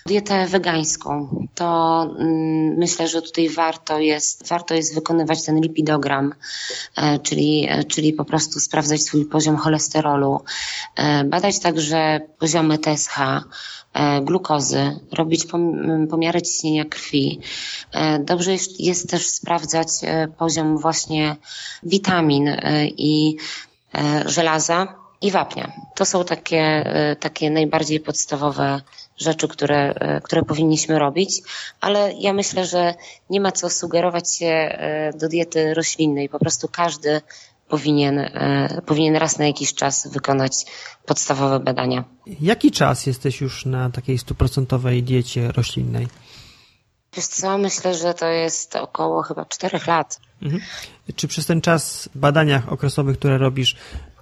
dietę 0.08 0.48
wegańską, 0.48 1.30
to 1.56 2.02
mm, 2.20 2.78
myślę, 2.78 3.08
że 3.08 3.22
tutaj 3.22 3.50
warto 3.50 4.00
jest, 4.00 4.48
warto 4.48 4.76
jest 4.76 4.96
wykonywać 4.96 5.46
ten 5.46 5.62
lipidogram, 5.62 6.34
e, 6.96 7.20
czyli, 7.20 7.68
e, 7.70 7.84
czyli 7.84 8.14
po 8.14 8.26
prostu 8.26 8.60
sprawdzać 8.60 9.02
swój 9.02 9.26
poziom 9.26 9.58
cholesterolu, 9.58 10.42
badać 11.26 11.60
także 11.60 12.22
poziomy 12.40 12.78
TSH, 12.78 13.20
E, 13.96 14.22
glukozy, 14.22 15.00
robić 15.12 15.46
pomiary 16.10 16.42
ciśnienia 16.42 16.86
krwi. 16.86 17.40
E, 17.92 18.20
dobrze 18.20 18.52
jest, 18.80 19.10
też 19.10 19.28
sprawdzać 19.28 19.88
e, 20.04 20.28
poziom 20.28 20.78
właśnie 20.78 21.36
witamin 21.84 22.50
i 22.98 23.38
żelaza 24.26 24.96
i 25.22 25.32
wapnia. 25.32 25.72
To 25.96 26.06
są 26.06 26.26
takie, 26.26 26.86
takie 27.20 27.50
najbardziej 27.52 28.00
podstawowe 28.00 28.82
rzeczy, 29.18 29.48
które, 29.48 29.94
które 30.24 30.44
powinniśmy 30.44 31.00
robić, 31.00 31.42
ale 31.82 32.14
ja 32.20 32.34
myślę, 32.34 32.66
że 32.66 32.94
nie 33.30 33.42
ma 33.42 33.52
co 33.52 33.70
sugerować 33.70 34.36
się 34.36 34.78
do 35.20 35.30
diety 35.30 35.74
roślinnej. 35.74 36.30
Po 36.30 36.40
prostu 36.40 36.68
każdy 36.68 37.22
powinien, 37.68 38.20
e, 38.20 38.82
powinien 38.86 39.16
raz 39.16 39.40
na 39.40 39.46
jakiś 39.46 39.74
czas 39.74 40.08
wykonać 40.08 40.66
podstawowe 41.06 41.60
badania. 41.60 42.04
Jaki 42.42 42.72
czas 42.72 43.06
jesteś 43.06 43.42
już 43.42 43.66
na 43.66 43.90
takiej 43.90 44.18
stuprocentowej 44.18 45.04
diecie 45.04 45.52
roślinnej? 45.52 46.08
Wiesz 47.16 47.28
co, 47.28 47.58
myślę, 47.58 47.96
że 47.96 48.14
to 48.14 48.28
jest 48.28 48.76
około 48.76 49.22
chyba 49.22 49.46
czterech 49.46 49.88
lat. 49.88 50.20
Mhm. 50.42 50.62
Czy 51.16 51.28
przez 51.28 51.46
ten 51.46 51.62
czas 51.62 52.10
w 52.16 52.18
badaniach 52.18 52.72
okresowych, 52.72 53.20
które 53.20 53.38
robisz, 53.38 53.76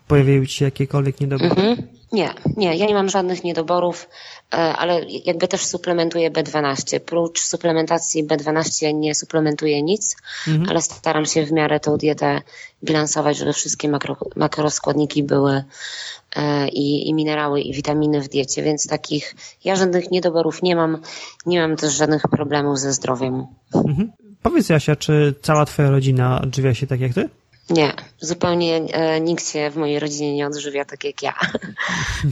pojawiają 0.07 0.45
Ci 0.45 0.53
się 0.53 0.65
jakiekolwiek 0.65 1.21
niedobory? 1.21 1.49
Mhm. 1.49 1.87
Nie, 2.13 2.33
nie, 2.57 2.75
ja 2.75 2.85
nie 2.85 2.93
mam 2.93 3.09
żadnych 3.09 3.43
niedoborów, 3.43 4.09
e, 4.53 4.57
ale 4.57 5.01
jakby 5.25 5.47
też 5.47 5.65
suplementuję 5.65 6.31
B12. 6.31 6.99
Prócz 6.99 7.41
suplementacji 7.41 8.27
B12 8.27 8.93
nie 8.93 9.15
suplementuję 9.15 9.83
nic, 9.83 10.15
mhm. 10.47 10.69
ale 10.69 10.81
staram 10.81 11.25
się 11.25 11.45
w 11.45 11.51
miarę 11.51 11.79
tą 11.79 11.97
dietę 11.97 12.41
bilansować, 12.83 13.37
żeby 13.37 13.53
wszystkie 13.53 13.89
makro, 13.89 14.17
makroskładniki 14.35 15.23
były 15.23 15.63
e, 16.35 16.67
i, 16.67 17.09
i 17.09 17.13
minerały 17.13 17.61
i 17.61 17.73
witaminy 17.73 18.21
w 18.21 18.29
diecie, 18.29 18.63
więc 18.63 18.87
takich 18.87 19.35
ja 19.63 19.75
żadnych 19.75 20.11
niedoborów 20.11 20.63
nie 20.63 20.75
mam, 20.75 20.97
nie 21.45 21.61
mam 21.61 21.75
też 21.75 21.93
żadnych 21.93 22.21
problemów 22.21 22.79
ze 22.79 22.93
zdrowiem. 22.93 23.45
Mhm. 23.75 24.11
Powiedz 24.41 24.69
Jasia, 24.69 24.95
czy 24.95 25.33
cała 25.41 25.65
twoja 25.65 25.89
rodzina 25.89 26.41
odżywia 26.41 26.73
się 26.73 26.87
tak 26.87 26.99
jak 26.99 27.13
ty? 27.13 27.29
Nie, 27.69 27.93
zupełnie 28.19 28.76
e, 28.76 29.21
nikt 29.21 29.47
się 29.47 29.69
w 29.69 29.76
mojej 29.76 29.99
rodzinie 29.99 30.34
nie 30.34 30.47
odżywia 30.47 30.86
tak 30.86 31.04
jak 31.04 31.23
ja. 31.23 31.34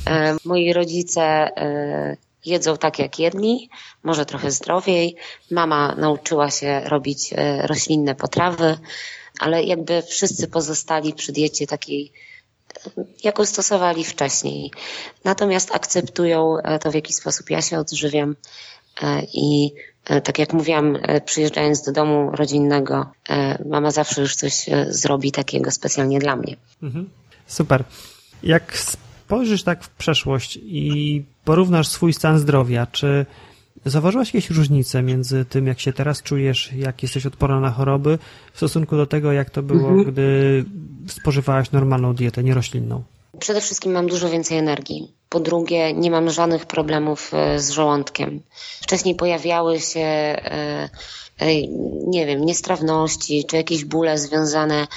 E, 0.08 0.36
moi 0.46 0.74
rodzice 0.74 1.22
e, 1.22 2.18
jedzą 2.46 2.78
tak 2.78 3.00
jak 3.00 3.20
jedli, 3.20 3.70
może 4.04 4.26
trochę 4.26 4.52
zdrowiej. 4.52 5.16
Mama 5.52 5.96
nauczyła 5.96 6.52
się 6.52 6.82
robić 6.86 7.34
roślinne 7.64 8.16
potrawy, 8.16 8.78
ale 9.40 9.64
jakby 9.64 10.02
wszyscy 10.02 10.48
pozostali 10.48 11.14
przy 11.14 11.32
diecie 11.32 11.68
takiej, 11.68 12.12
jaką 13.24 13.46
stosowali 13.46 14.04
wcześniej. 14.04 14.72
Natomiast 15.24 15.76
akceptują 15.76 16.58
to, 16.82 16.92
w 16.92 16.96
jaki 16.96 17.14
sposób 17.14 17.50
ja 17.50 17.62
się 17.62 17.80
odżywiam 17.80 18.36
i 19.34 19.72
tak 20.04 20.40
jak 20.40 20.54
mówiłam, 20.54 20.98
e, 21.02 21.22
przyjeżdżając 21.22 21.84
do 21.84 21.92
domu 21.92 22.32
rodzinnego, 22.34 23.06
e, 23.30 23.64
mama 23.70 23.92
zawsze 23.92 24.22
już 24.22 24.36
coś 24.36 24.66
zrobi 24.90 25.32
takiego 25.32 25.72
specjalnie 25.72 26.20
dla 26.20 26.36
mnie. 26.36 26.56
Mhm. 26.84 27.10
Super. 27.48 27.84
Jak 28.44 28.78
spojrzysz 28.78 29.64
tak 29.64 29.84
w 29.84 29.90
przeszłość 29.90 30.60
i 30.64 31.24
porównasz 31.46 31.88
swój 31.88 32.14
stan 32.14 32.40
zdrowia, 32.40 32.88
czy 32.92 33.26
zauważyłaś 33.86 34.34
jakieś 34.34 34.50
różnice 34.50 35.04
między 35.04 35.46
tym, 35.46 35.68
jak 35.68 35.80
się 35.80 35.94
teraz 35.94 36.24
czujesz, 36.24 36.74
jak 36.74 37.04
jesteś 37.04 37.26
odporna 37.26 37.60
na 37.60 37.72
choroby, 37.72 38.20
w 38.54 38.58
stosunku 38.58 38.98
do 38.98 39.06
tego, 39.06 39.32
jak 39.32 39.50
to 39.50 39.64
było, 39.64 39.90
mhm. 39.90 40.12
gdy 40.12 40.66
spożywałaś 41.08 41.72
normalną 41.72 42.14
dietę, 42.14 42.44
nieroślinną? 42.44 43.04
Przede 43.40 43.62
wszystkim 43.62 43.92
mam 43.92 44.08
dużo 44.08 44.30
więcej 44.30 44.58
energii. 44.58 45.14
Po 45.30 45.40
drugie, 45.40 45.94
nie 45.94 46.12
mam 46.12 46.30
żadnych 46.30 46.66
problemów 46.66 47.34
e, 47.34 47.60
z 47.60 47.70
żołądkiem. 47.70 48.42
Wcześniej 48.82 49.16
pojawiały 49.16 49.80
się, 49.80 50.00
e, 50.00 50.90
e, 51.40 51.68
nie 52.08 52.26
wiem, 52.26 52.46
niestrawności 52.46 53.46
czy 53.46 53.56
jakieś 53.56 53.86
bóle 53.86 54.18
związane 54.18 54.88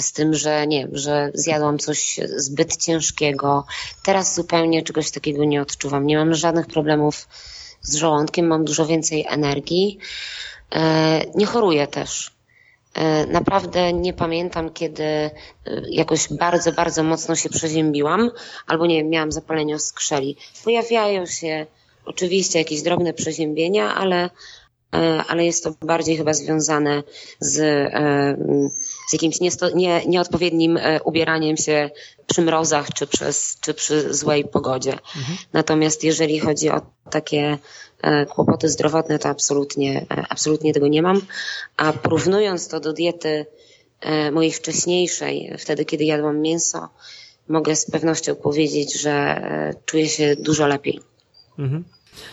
z 0.00 0.12
tym, 0.12 0.34
że 0.34 0.66
nie 0.66 0.80
wiem, 0.80 0.96
że 0.96 1.30
zjadłam 1.34 1.78
coś 1.78 2.20
zbyt 2.36 2.76
ciężkiego. 2.76 3.66
Teraz 4.04 4.34
zupełnie 4.34 4.82
czegoś 4.82 5.10
takiego 5.10 5.44
nie 5.44 5.62
odczuwam. 5.62 6.06
Nie 6.06 6.16
mam 6.16 6.34
żadnych 6.34 6.66
problemów 6.66 7.28
z 7.82 7.94
żołądkiem, 7.94 8.46
mam 8.46 8.64
dużo 8.64 8.86
więcej 8.86 9.26
energii. 9.28 9.98
Nie 11.34 11.46
choruję 11.46 11.86
też. 11.86 12.33
E, 12.94 13.26
naprawdę 13.26 13.92
nie 13.92 14.12
pamiętam, 14.12 14.70
kiedy 14.70 15.02
e, 15.04 15.30
jakoś 15.90 16.28
bardzo, 16.32 16.72
bardzo 16.72 17.02
mocno 17.02 17.36
się 17.36 17.48
przeziębiłam, 17.48 18.30
albo 18.66 18.86
nie 18.86 18.96
wiem, 18.96 19.10
miałam 19.10 19.32
zapalenie 19.32 19.78
skrzeli. 19.78 20.36
Pojawiają 20.64 21.26
się 21.26 21.66
oczywiście 22.04 22.58
jakieś 22.58 22.82
drobne 22.82 23.12
przeziębienia, 23.12 23.94
ale, 23.94 24.30
ale 25.28 25.44
jest 25.44 25.64
to 25.64 25.74
bardziej 25.80 26.16
chyba 26.16 26.34
związane 26.34 27.02
z, 27.40 27.54
z 29.08 29.12
jakimś 29.12 29.40
niesto, 29.40 29.70
nie, 29.70 30.06
nieodpowiednim 30.06 30.78
ubieraniem 31.04 31.56
się 31.56 31.90
przy 32.26 32.42
mrozach 32.42 32.92
czy, 32.94 33.06
przez, 33.06 33.56
czy 33.60 33.74
przy 33.74 34.14
złej 34.14 34.44
pogodzie. 34.44 34.92
Mhm. 34.92 35.38
Natomiast 35.52 36.04
jeżeli 36.04 36.40
chodzi 36.40 36.70
o 36.70 36.80
takie 37.10 37.58
E, 38.04 38.26
kłopoty 38.26 38.68
zdrowotne, 38.68 39.18
to 39.18 39.28
absolutnie, 39.28 40.06
e, 40.10 40.24
absolutnie 40.28 40.74
tego 40.74 40.88
nie 40.88 41.02
mam. 41.02 41.20
A 41.76 41.92
porównując 41.92 42.68
to 42.68 42.80
do 42.80 42.92
diety 42.92 43.46
e, 44.00 44.30
mojej 44.30 44.52
wcześniejszej, 44.52 45.52
wtedy 45.58 45.84
kiedy 45.84 46.04
jadłam 46.04 46.40
mięso, 46.40 46.88
mogę 47.48 47.76
z 47.76 47.90
pewnością 47.90 48.34
powiedzieć, 48.34 49.00
że 49.00 49.42
czuję 49.86 50.08
się 50.08 50.36
dużo 50.36 50.66
lepiej. 50.66 51.00
Mhm. 51.58 51.84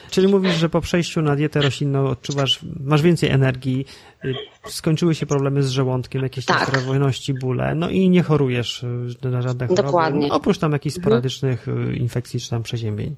Czyli 0.10 0.28
mówisz, 0.28 0.56
że 0.56 0.70
po 0.70 0.82
przejściu 0.82 1.22
na 1.22 1.36
dietę 1.36 1.62
roślinną 1.62 2.08
odczuwasz, 2.08 2.60
masz 2.80 3.02
więcej 3.02 3.30
energii, 3.30 3.86
y, 4.26 4.34
skończyły 4.68 5.16
się 5.16 5.26
problemy 5.26 5.64
z 5.64 5.70
żołądkiem, 5.70 6.24
jakieś 6.24 6.46
tak. 6.46 6.60
niestrawności, 6.60 7.34
bóle, 7.34 7.76
no 7.76 7.90
i 7.90 8.10
nie 8.10 8.24
chorujesz 8.24 8.84
y, 9.24 9.30
na 9.30 9.42
żadne 9.42 9.68
choroby. 9.68 9.84
Dokładnie. 9.84 10.32
Oprócz 10.32 10.58
tam 10.58 10.72
jakichś 10.72 10.96
mhm. 10.96 11.04
sporadycznych 11.04 11.68
mhm. 11.68 11.96
infekcji 11.96 12.40
czy 12.40 12.50
tam 12.50 12.64
przeziębień. 12.64 13.16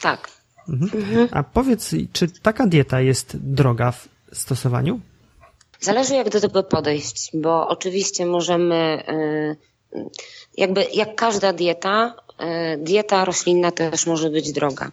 Tak, 0.00 0.40
Mhm. 0.68 1.28
A 1.32 1.42
powiedz, 1.42 1.94
czy 2.12 2.28
taka 2.42 2.66
dieta 2.66 3.00
jest 3.00 3.36
droga 3.36 3.92
w 3.92 4.08
stosowaniu? 4.32 5.00
Zależy 5.80 6.14
jak 6.14 6.28
do 6.28 6.40
tego 6.40 6.62
podejść, 6.62 7.30
bo 7.34 7.68
oczywiście 7.68 8.26
możemy, 8.26 9.02
jakby 10.56 10.84
jak 10.94 11.14
każda 11.14 11.52
dieta, 11.52 12.14
dieta 12.78 13.24
roślinna 13.24 13.70
też 13.70 14.06
może 14.06 14.30
być 14.30 14.52
droga. 14.52 14.90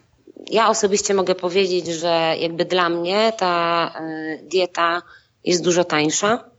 Ja 0.50 0.68
osobiście 0.68 1.14
mogę 1.14 1.34
powiedzieć, 1.34 1.86
że 1.86 2.34
jakby 2.38 2.64
dla 2.64 2.88
mnie 2.88 3.32
ta 3.38 3.92
dieta 4.42 5.02
jest 5.44 5.64
dużo 5.64 5.84
tańsza, 5.84 6.50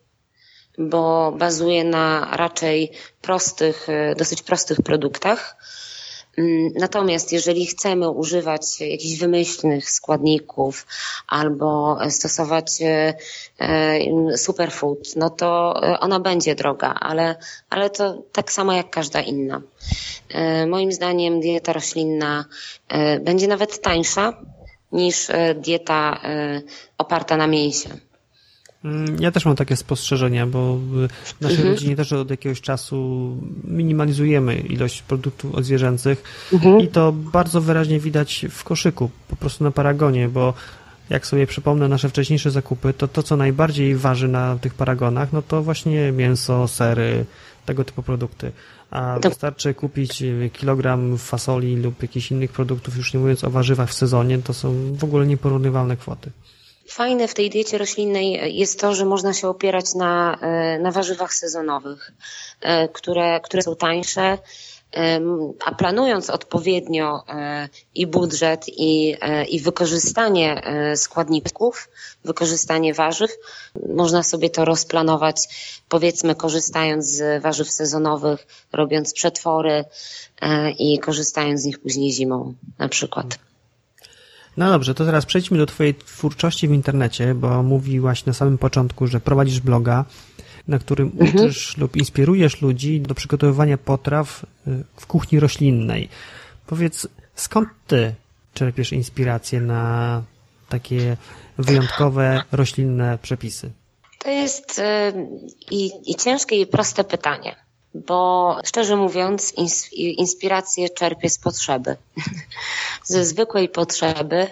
bo 0.78 1.32
bazuje 1.32 1.84
na 1.84 2.38
raczej 2.38 2.92
prostych, 3.22 3.88
dosyć 4.18 4.42
prostych 4.42 4.82
produktach 4.82 5.56
natomiast 6.76 7.32
jeżeli 7.32 7.66
chcemy 7.66 8.10
używać 8.10 8.82
jakichś 8.82 9.20
wymyślnych 9.20 9.92
składników 9.92 10.88
albo 11.28 11.98
stosować 12.10 12.82
e, 12.82 13.14
e, 13.60 14.38
superfood, 14.38 15.16
no 15.16 15.30
to 15.30 15.80
e, 15.84 16.00
ona 16.00 16.20
będzie 16.20 16.56
droga, 16.56 16.94
ale, 17.00 17.36
ale 17.70 17.90
to 17.90 18.24
tak 18.32 18.52
samo 18.52 18.74
jak 18.74 18.90
każda 18.90 19.22
inna. 19.22 19.62
Moim 20.68 20.92
zdaniem 20.92 21.40
dieta 21.40 21.74
roślinna 21.74 22.46
będzie 23.22 23.48
nawet 23.48 23.82
tańsza 23.82 24.42
niż 24.92 25.28
dieta 25.56 26.22
oparta 26.98 27.38
na 27.38 27.48
mięsie. 27.48 27.90
Mm, 28.84 29.22
ja 29.22 29.32
też 29.32 29.46
mam 29.46 29.56
takie 29.56 29.76
spostrzeżenia, 29.76 30.48
bo 30.48 30.76
w 30.76 31.08
naszej 31.42 31.58
mhm. 31.58 31.74
rodzinie 31.74 31.96
też 31.96 32.14
od 32.14 32.30
jakiegoś 32.30 32.62
czasu 32.62 33.38
minimalizujemy 33.64 34.56
ilość 34.56 35.02
produktów 35.02 35.56
odzwierzęcych 35.56 36.24
mhm. 36.54 36.80
i 36.80 36.88
to 36.88 37.12
bardzo 37.12 37.62
wyraźnie 37.62 38.00
widać 38.00 38.46
w 38.50 38.64
koszyku, 38.64 39.10
po 39.28 39.36
prostu 39.36 39.64
na 39.64 39.72
paragonie, 39.72 40.28
bo 40.28 40.54
jak 41.10 41.28
sobie 41.28 41.48
przypomnę 41.48 41.88
nasze 41.88 42.10
wcześniejsze 42.10 42.52
zakupy, 42.52 42.94
to 42.94 43.08
to, 43.08 43.24
co 43.24 43.38
najbardziej 43.38 43.96
waży 43.96 44.28
na 44.28 44.58
tych 44.58 44.74
paragonach, 44.74 45.34
no 45.34 45.42
to 45.42 45.64
właśnie 45.64 46.12
mięso, 46.12 46.68
sery, 46.68 47.26
tego 47.66 47.84
typu 47.84 48.04
produkty. 48.04 48.52
A 48.92 49.20
wystarczy 49.24 49.74
kupić 49.74 50.24
kilogram 50.54 51.18
fasoli 51.18 51.76
lub 51.76 52.02
jakichś 52.02 52.32
innych 52.32 52.52
produktów, 52.52 52.98
już 52.98 53.14
nie 53.14 53.20
mówiąc 53.20 53.44
o 53.44 53.50
warzywach 53.50 53.90
w 53.90 53.94
sezonie, 53.94 54.40
to 54.40 54.54
są 54.54 54.94
w 54.94 55.04
ogóle 55.04 55.28
nieporównywalne 55.28 55.98
kwoty. 55.98 56.32
Fajne 56.90 57.28
w 57.28 57.34
tej 57.34 57.50
diecie 57.50 57.78
roślinnej 57.78 58.58
jest 58.58 58.80
to, 58.80 58.96
że 58.96 59.06
można 59.06 59.34
się 59.34 59.48
opierać 59.48 59.94
na, 59.96 60.38
e, 60.42 60.80
na 60.80 60.92
warzywach 60.92 61.34
sezonowych, 61.34 62.12
e, 62.62 62.88
które, 62.88 63.40
które 63.40 63.64
są 63.64 63.76
tańsze, 63.76 64.38
a 65.66 65.76
planując 65.76 66.30
odpowiednio 66.30 67.24
e, 67.28 67.70
i 67.96 68.08
budżet, 68.08 68.66
i, 68.68 69.18
i 69.50 69.60
wykorzystanie 69.60 70.62
składników, 70.96 71.90
wykorzystanie 72.26 72.94
warzyw, 72.94 73.32
można 73.90 74.24
sobie 74.24 74.50
to 74.50 74.66
rozplanować, 74.66 75.38
powiedzmy, 75.90 76.36
korzystając 76.36 77.08
z 77.08 77.44
warzyw 77.44 77.72
sezonowych, 77.72 78.48
robiąc 78.74 79.14
przetwory 79.14 79.86
i 80.80 81.00
korzystając 81.00 81.62
z 81.62 81.66
nich 81.66 81.80
później 81.80 82.12
zimą, 82.12 82.54
na 82.80 82.90
przykład. 82.90 83.49
No 84.60 84.70
dobrze, 84.70 84.96
to 84.96 85.06
teraz 85.06 85.26
przejdźmy 85.26 85.58
do 85.58 85.66
Twojej 85.66 85.96
twórczości 85.96 86.68
w 86.68 86.72
internecie, 86.72 87.36
bo 87.36 87.64
mówiłaś 87.64 88.26
na 88.26 88.34
samym 88.34 88.58
początku, 88.58 89.08
że 89.08 89.20
prowadzisz 89.20 89.60
bloga, 89.60 90.06
na 90.68 90.80
którym 90.80 91.12
mhm. 91.20 91.46
uczysz 91.46 91.78
lub 91.78 91.96
inspirujesz 91.96 92.62
ludzi 92.62 93.02
do 93.02 93.16
przygotowywania 93.16 93.78
potraw 93.78 94.44
y, 94.68 94.84
w 94.96 95.06
kuchni 95.08 95.40
roślinnej. 95.40 96.10
Powiedz, 96.68 97.08
skąd 97.36 97.70
Ty 97.88 98.16
czerpiesz 98.54 98.94
inspirację 98.94 99.62
na 99.62 100.24
takie 100.70 101.18
wyjątkowe 101.58 102.44
roślinne 102.52 103.18
przepisy? 103.22 103.72
To 104.18 104.30
jest 104.30 104.80
y, 104.80 104.84
i, 105.72 105.92
i 106.12 106.16
ciężkie 106.16 106.62
i 106.62 106.68
proste 106.68 107.04
pytanie 107.04 107.56
bo 107.94 108.58
szczerze 108.66 108.96
mówiąc, 108.96 109.54
inspirację 109.98 110.90
czerpię 110.90 111.30
z 111.30 111.40
potrzeby. 111.40 111.96
Ze 113.04 113.26
zwykłej 113.26 113.70
potrzeby 113.70 114.48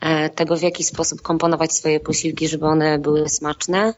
e, 0.00 0.30
tego, 0.30 0.56
w 0.56 0.62
jaki 0.62 0.84
sposób 0.84 1.22
komponować 1.22 1.72
swoje 1.72 2.00
posiłki, 2.00 2.48
żeby 2.48 2.66
one 2.66 2.98
były 2.98 3.28
smaczne 3.28 3.94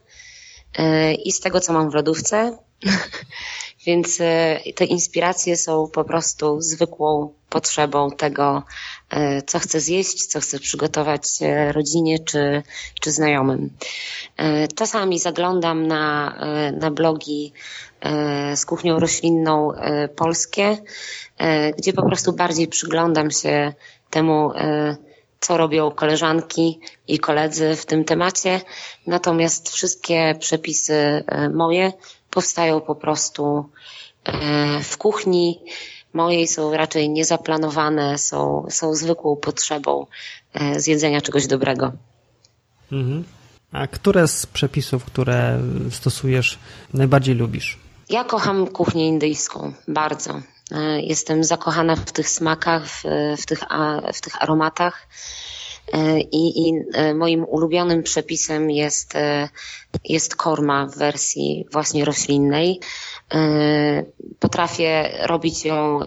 e, 0.79 1.15
i 1.15 1.33
z 1.33 1.41
tego, 1.41 1.61
co 1.61 1.73
mam 1.73 1.91
w 1.91 1.95
lodówce. 1.95 2.59
Więc 3.87 4.21
e, 4.21 4.61
te 4.75 4.85
inspiracje 4.85 5.57
są 5.57 5.89
po 5.89 6.05
prostu 6.05 6.61
zwykłą 6.61 7.35
potrzebą 7.49 8.11
tego, 8.11 8.63
co 9.47 9.59
chcę 9.59 9.81
zjeść, 9.81 10.27
co 10.27 10.41
chcę 10.41 10.59
przygotować 10.59 11.23
rodzinie 11.73 12.19
czy, 12.19 12.63
czy 13.01 13.13
znajomym. 13.13 13.71
Czasami 14.75 15.19
zaglądam 15.19 15.87
na, 15.87 16.35
na 16.81 16.91
blogi 16.91 17.53
z 18.55 18.67
kuchnią 18.67 19.01
roślinną 19.01 19.73
e, 19.73 20.09
polskie, 20.09 20.79
e, 21.39 21.73
gdzie 21.73 21.93
po 21.93 22.07
prostu 22.07 22.33
bardziej 22.33 22.69
przyglądam 22.69 23.31
się 23.31 23.73
temu, 24.11 24.51
co 25.41 25.57
robią 25.57 25.91
koleżanki 25.91 26.81
i 27.09 27.19
koledzy 27.19 27.77
w 27.77 27.87
tym 27.87 28.05
temacie. 28.05 28.61
Natomiast 29.07 29.71
wszystkie 29.71 30.35
przepisy 30.41 31.25
moje 31.55 31.93
powstają 32.31 32.81
po 32.81 32.95
prostu 32.95 33.69
w 34.83 34.97
kuchni 34.97 35.61
mojej, 36.13 36.49
są 36.49 36.77
raczej 36.77 37.11
niezaplanowane, 37.11 38.19
są, 38.19 38.67
są 38.71 38.95
zwykłą 38.95 39.37
potrzebą 39.37 40.07
zjedzenia 40.77 41.21
czegoś 41.21 41.47
dobrego. 41.47 41.93
Mhm. 42.93 43.25
A 43.73 43.87
które 43.87 44.29
z 44.29 44.47
przepisów, 44.47 45.05
które 45.05 45.61
stosujesz, 45.91 46.59
najbardziej 46.93 47.35
lubisz? 47.35 47.84
Ja 48.09 48.25
kocham 48.25 48.67
kuchnię 48.67 49.09
indyjską 49.09 49.73
bardzo. 49.89 50.41
E, 50.73 51.01
jestem 51.01 51.45
zakochana 51.45 51.97
w 51.97 52.13
tych 52.13 52.29
smakach, 52.29 52.87
w, 52.87 53.03
w, 53.39 53.47
tych, 53.47 53.65
w 54.15 54.21
tych 54.21 54.43
aromatach. 54.43 55.09
E, 55.93 56.21
I, 56.21 56.69
I, 56.69 56.73
e, 56.95 57.15
moim 57.15 57.45
ulubionym 57.45 58.03
przepisem 58.03 58.71
jest, 58.71 59.13
jest 60.05 60.37
korma 60.37 60.87
w 60.87 60.99
wersji 60.99 61.67
właśnie 61.73 62.05
roślinnej. 62.05 62.81
Potrafię 64.41 65.11
robić 65.27 65.65
ją 65.65 66.01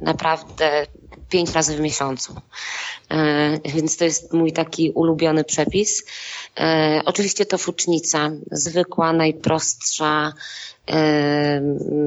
naprawdę 0.00 0.86
pięć 1.28 1.50
razy 1.50 1.76
w 1.76 1.80
miesiącu. 1.80 2.34
Więc 3.64 3.96
to 3.96 4.04
jest 4.04 4.32
mój 4.32 4.52
taki 4.52 4.90
ulubiony 4.90 5.44
przepis. 5.44 6.04
Oczywiście 7.04 7.46
to 7.46 7.58
fucznica, 7.58 8.30
zwykła, 8.50 9.12
najprostsza, 9.12 10.32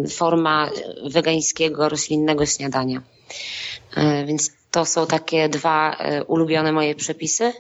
forma 0.10 0.70
wegańskiego, 1.12 1.90
roślinnego 1.90 2.46
śniadania. 2.46 3.02
E, 3.96 4.26
więc 4.26 4.52
to 4.72 4.86
są 4.86 5.08
takie 5.08 5.50
dwa 5.50 5.96
e, 5.96 6.24
ulubione 6.24 6.72
moje 6.72 6.96
przepisy. 6.96 7.54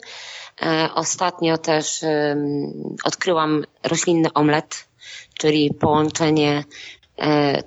E, 0.61 0.89
ostatnio 0.95 1.57
też 1.57 2.01
odkryłam 3.03 3.63
roślinny 3.83 4.33
omlet, 4.33 4.87
czyli 5.37 5.73
połączenie 5.73 6.63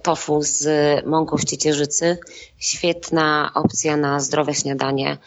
tofu 0.03 0.43
z 0.43 0.67
mąką 1.07 1.37
ciecierzycy. 1.39 2.19
Świetna 2.59 3.51
opcja 3.55 3.97
na 3.97 4.21
zdrowe 4.21 4.55
śniadanie. 4.55 5.19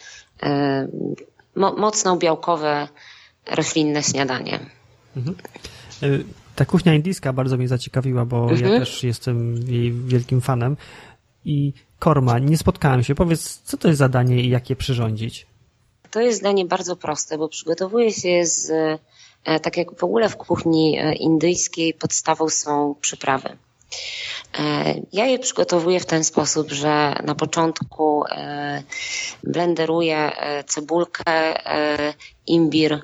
Mocno 1.55 2.17
białkowe, 2.17 2.87
roślinne 3.51 4.03
śniadanie. 4.03 4.59
Mhm. 5.15 5.35
Ta 6.55 6.65
kuchnia 6.65 6.93
indyjska 6.93 7.33
bardzo 7.33 7.57
mnie 7.57 7.67
zaciekawiła, 7.67 8.25
bo 8.25 8.49
mhm. 8.49 8.73
ja 8.73 8.79
też 8.79 9.03
jestem 9.03 9.55
jej 9.67 9.93
wielkim 9.93 10.41
fanem. 10.41 10.77
I 11.45 11.73
korma, 11.99 12.39
nie 12.39 12.57
spotkałem 12.57 13.03
się. 13.03 13.15
Powiedz, 13.15 13.61
co 13.63 13.77
to 13.77 13.87
jest 13.87 13.97
zadanie 13.97 14.41
i 14.41 14.49
jak 14.49 14.69
je 14.69 14.75
przyrządzić? 14.75 15.47
To 16.11 16.21
jest 16.21 16.39
zdanie 16.39 16.65
bardzo 16.65 16.95
proste, 16.95 17.37
bo 17.37 17.49
przygotowuje 17.49 18.11
się 18.11 18.45
z, 18.45 18.69
e, 19.43 19.59
tak 19.59 19.77
jak 19.77 19.99
w 19.99 20.03
ogóle 20.03 20.29
w 20.29 20.37
kuchni 20.37 20.99
e, 20.99 21.13
indyjskiej, 21.13 21.93
podstawą 21.93 22.49
są 22.49 22.95
przyprawy. 23.01 23.57
E, 24.59 24.93
ja 25.13 25.25
je 25.25 25.39
przygotowuję 25.39 25.99
w 25.99 26.05
ten 26.05 26.23
sposób, 26.23 26.71
że 26.71 27.15
na 27.23 27.35
początku 27.35 28.23
blenderuję 29.43 30.31
cebulkę, 30.67 31.53
imbir 32.47 33.03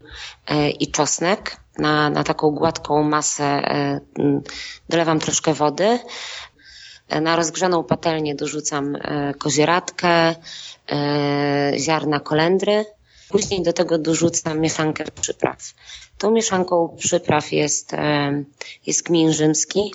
i 0.80 0.92
czosnek 0.92 1.58
na, 1.78 2.10
na 2.10 2.24
taką 2.24 2.52
gładką 2.52 3.04
masę 3.04 3.44
e, 3.44 4.00
dolewam 4.90 5.20
troszkę 5.20 5.54
wody. 5.54 6.00
E, 7.10 7.22
na 7.22 7.36
rozgrzaną 7.36 7.84
patelnię 7.84 8.36
dorzucam 8.36 8.96
e, 8.96 9.34
kozieradkę, 9.34 10.36
ziarna 11.78 12.20
kolendry. 12.20 12.86
Później 13.30 13.64
do 13.64 13.74
tego 13.74 13.98
dorzucam 13.98 14.60
mieszankę 14.60 15.04
przypraw. 15.22 15.74
Tą 16.18 16.32
mieszanką 16.32 16.96
przypraw 17.00 17.52
jest, 17.52 17.92
jest 18.88 19.04
kmin 19.04 19.34
rzymski, 19.34 19.94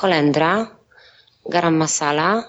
kolendra, 0.00 0.66
garam 1.48 1.76
masala. 1.76 2.44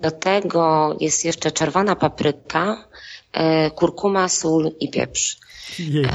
Do 0.00 0.10
tego 0.10 0.96
jest 1.00 1.24
jeszcze 1.24 1.50
czerwona 1.50 1.96
papryka, 1.96 2.84
kurkuma, 3.74 4.28
sól 4.28 4.70
i 4.80 4.90
pieprz. 4.90 5.38
Jej, 5.78 6.06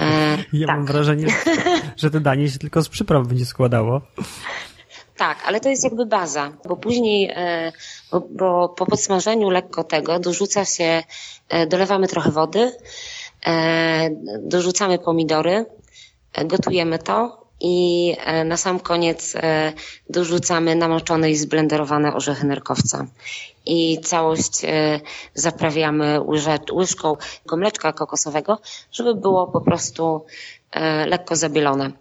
ja 0.54 0.68
tak. 0.68 0.78
mam 0.78 0.86
wrażenie, 0.86 1.28
że 2.02 2.12
to 2.12 2.20
danie 2.20 2.50
się 2.50 2.60
tylko 2.60 2.82
z 2.82 2.90
przypraw 2.90 3.28
będzie 3.28 3.46
składało. 3.46 4.02
Tak, 5.18 5.38
ale 5.46 5.60
to 5.60 5.70
jest 5.70 5.84
jakby 5.84 6.06
baza, 6.06 6.52
bo 6.68 6.78
później, 6.78 7.36
bo, 8.12 8.28
bo 8.30 8.70
po 8.70 8.86
podsmażeniu 8.86 9.50
lekko 9.50 9.84
tego 9.84 10.20
dorzuca 10.20 10.66
się, 10.66 11.04
dolewamy 11.68 12.08
trochę 12.08 12.32
wody, 12.32 12.72
dorzucamy 14.40 15.00
pomidory, 15.00 15.66
gotujemy 16.46 17.00
to 17.00 17.41
i 17.62 18.16
e, 18.26 18.44
na 18.44 18.58
sam 18.58 18.80
koniec 18.80 19.36
e, 19.36 19.74
dorzucamy 20.10 20.76
namoczone 20.76 21.32
i 21.32 21.36
zblenderowane 21.36 22.14
orzechy 22.14 22.46
nerkowca. 22.46 23.06
I 23.66 24.00
całość 24.04 24.66
e, 24.66 25.00
zaprawiamy 25.34 26.22
łyżką 26.72 27.18
mleczka 27.52 27.94
kokosowego, 27.94 28.60
żeby 28.92 29.16
było 29.16 29.48
po 29.48 29.62
prostu 29.62 30.26
lekko 31.06 31.36
zabielone. 31.36 31.92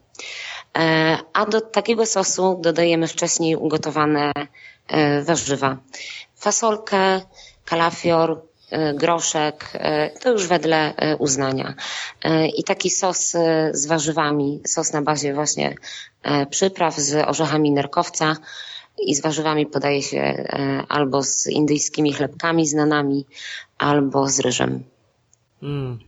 A 1.32 1.46
do 1.46 1.60
takiego 1.60 2.06
sosu 2.06 2.58
dodajemy 2.60 3.06
wcześniej 3.06 3.56
ugotowane 3.56 4.32
warzywa. 5.22 5.76
Fasolkę, 6.36 7.20
kalafior, 7.64 8.42
groszek, 8.94 9.70
e, 9.74 10.10
to 10.10 10.30
już 10.30 10.46
wedle 10.46 10.96
e, 10.96 11.16
uznania. 11.16 11.74
I 12.56 12.64
taki 12.64 12.90
sos 12.90 13.36
z 13.72 13.86
warzywami, 13.86 14.60
sos 14.66 14.92
na 14.92 15.02
bazie 15.02 15.34
właśnie 15.34 15.74
przypraw 16.50 16.96
z 16.96 17.28
orzechami 17.28 17.70
nerkowca 17.70 18.36
i 18.98 19.14
z 19.14 19.20
warzywami 19.20 19.66
podaje 19.66 20.02
się 20.02 20.48
albo 20.88 21.22
z 21.22 21.46
indyjskimi 21.46 22.12
chlebkami 22.12 22.66
znanymi, 22.66 23.26
albo 23.78 24.28
z 24.28 24.40
ryżem. 24.40 24.84
Mm. 25.62 25.98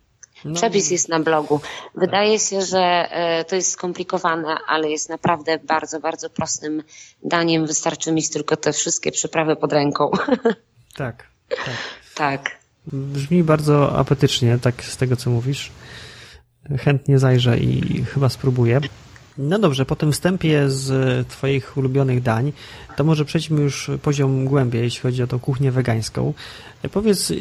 No. 0.44 0.55
Przepis 0.55 0.90
jest 0.90 1.09
na 1.09 1.20
blogu. 1.20 1.61
Wydaje 1.94 2.38
się, 2.38 2.62
że 2.62 3.09
to 3.48 3.57
jest 3.57 3.70
skomplikowane, 3.70 4.57
ale 4.66 4.90
jest 4.90 5.09
naprawdę 5.09 5.59
bardzo, 5.59 6.01
bardzo 6.01 6.31
prostym 6.31 6.83
daniem. 7.22 7.66
Wystarczy 7.66 8.12
mieć 8.12 8.31
tylko 8.31 8.57
te 8.57 8.72
wszystkie 8.72 9.12
przyprawy 9.12 9.57
pod 9.57 9.72
ręką. 9.72 10.11
Tak, 10.94 11.27
tak. 11.48 11.75
Tak. 12.14 12.59
Brzmi 12.92 13.42
bardzo 13.42 13.98
apetycznie, 13.98 14.59
tak 14.59 14.85
z 14.85 14.96
tego 14.96 15.16
co 15.16 15.31
mówisz. 15.31 15.70
Chętnie 16.79 17.18
zajrzę 17.18 17.59
i 17.59 18.05
chyba 18.05 18.29
spróbuję. 18.29 18.81
No 19.38 19.59
dobrze, 19.59 19.85
po 19.85 19.96
tym 19.96 20.12
wstępie 20.12 20.70
z 20.70 21.29
Twoich 21.29 21.77
ulubionych 21.77 22.22
dań, 22.22 22.53
to 22.96 23.05
może 23.05 23.25
przejdźmy 23.25 23.61
już 23.61 23.90
poziom 24.03 24.44
głębiej, 24.44 24.83
jeśli 24.83 25.01
chodzi 25.01 25.22
o 25.22 25.27
tą 25.27 25.38
kuchnię 25.38 25.72
wegańską. 25.72 26.35
Powiedz 26.92 27.33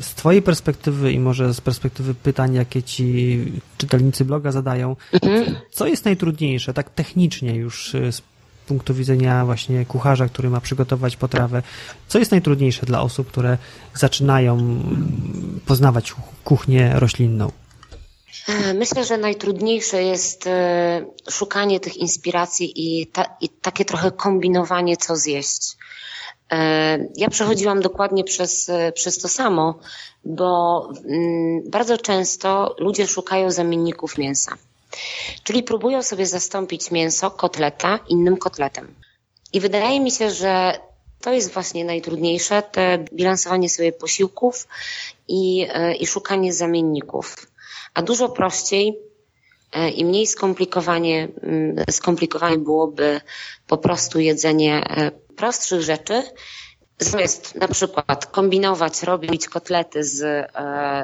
z 0.00 0.14
Twojej 0.14 0.42
perspektywy 0.42 1.12
i 1.12 1.18
może 1.18 1.54
z 1.54 1.60
perspektywy 1.60 2.14
pytań, 2.14 2.54
jakie 2.54 2.82
Ci 2.82 3.38
czytelnicy 3.78 4.24
bloga 4.24 4.52
zadają, 4.52 4.96
mhm. 5.12 5.56
co 5.70 5.86
jest 5.86 6.04
najtrudniejsze, 6.04 6.74
tak 6.74 6.90
technicznie 6.90 7.54
już 7.54 7.96
z 8.10 8.22
punktu 8.62 8.94
widzenia 8.94 9.44
właśnie 9.44 9.86
kucharza, 9.86 10.26
który 10.26 10.50
ma 10.50 10.60
przygotować 10.60 11.16
potrawę, 11.16 11.62
co 12.08 12.18
jest 12.18 12.30
najtrudniejsze 12.30 12.86
dla 12.86 13.02
osób, 13.02 13.28
które 13.28 13.58
zaczynają 13.94 14.82
poznawać 15.66 16.14
kuchnię 16.44 16.92
roślinną? 16.94 17.50
E, 18.48 18.74
myślę, 18.74 19.04
że 19.04 19.18
najtrudniejsze 19.18 20.02
jest 20.02 20.46
e, 20.46 21.04
szukanie 21.30 21.80
tych 21.80 21.96
inspiracji 21.96 22.72
i, 22.76 23.06
ta, 23.06 23.36
i 23.40 23.48
takie 23.48 23.84
trochę 23.84 24.10
kombinowanie, 24.10 24.96
co 24.96 25.16
zjeść. 25.16 25.76
E, 26.52 26.98
ja 27.16 27.28
przechodziłam 27.28 27.80
dokładnie 27.80 28.24
przez, 28.24 28.70
przez 28.94 29.18
to 29.18 29.28
samo, 29.28 29.78
bo 30.24 30.88
mm, 31.04 31.70
bardzo 31.70 31.98
często 31.98 32.76
ludzie 32.78 33.06
szukają 33.06 33.50
zamienników 33.50 34.18
mięsa. 34.18 34.56
Czyli 35.44 35.62
próbują 35.62 36.02
sobie 36.02 36.26
zastąpić 36.26 36.90
mięso, 36.90 37.30
kotleta 37.30 37.98
innym 38.08 38.36
kotletem. 38.36 38.94
I 39.52 39.60
wydaje 39.60 40.00
mi 40.00 40.10
się, 40.10 40.30
że 40.30 40.78
to 41.22 41.32
jest 41.32 41.52
właśnie 41.52 41.84
najtrudniejsze, 41.84 42.62
te 42.62 42.98
bilansowanie 43.12 43.68
sobie 43.68 43.92
posiłków 43.92 44.68
i, 45.28 45.66
e, 45.72 45.94
i 45.94 46.06
szukanie 46.06 46.52
zamienników. 46.52 47.46
A 47.94 48.02
dużo 48.02 48.28
prościej 48.28 48.98
e, 49.72 49.90
i 49.90 50.04
mniej 50.04 50.26
skomplikowanie, 50.26 51.28
mm, 51.42 51.84
skomplikowanie 51.90 52.58
byłoby 52.58 53.20
po 53.66 53.78
prostu 53.78 54.20
jedzenie 54.20 54.84
e, 54.84 55.10
prostszych 55.36 55.82
rzeczy, 55.82 56.22
zamiast 56.98 57.54
na 57.54 57.68
przykład 57.68 58.26
kombinować, 58.26 59.02
robić 59.02 59.48
kotlety 59.48 60.04
z 60.04 60.46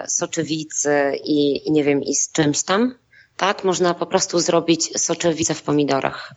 soczewicy 0.09 1.13
i, 1.25 1.69
i 1.69 1.73
nie 1.73 1.85
wiem, 1.85 2.03
i 2.03 2.15
z 2.15 2.33
czymś 2.33 2.63
tam, 2.63 2.95
tak? 3.39 3.65
Można 3.65 3.95
po 3.95 4.07
prostu 4.07 4.41
zrobić 4.41 5.01
soczewice 5.01 5.55
w 5.55 5.63
pomidorach. 5.63 6.35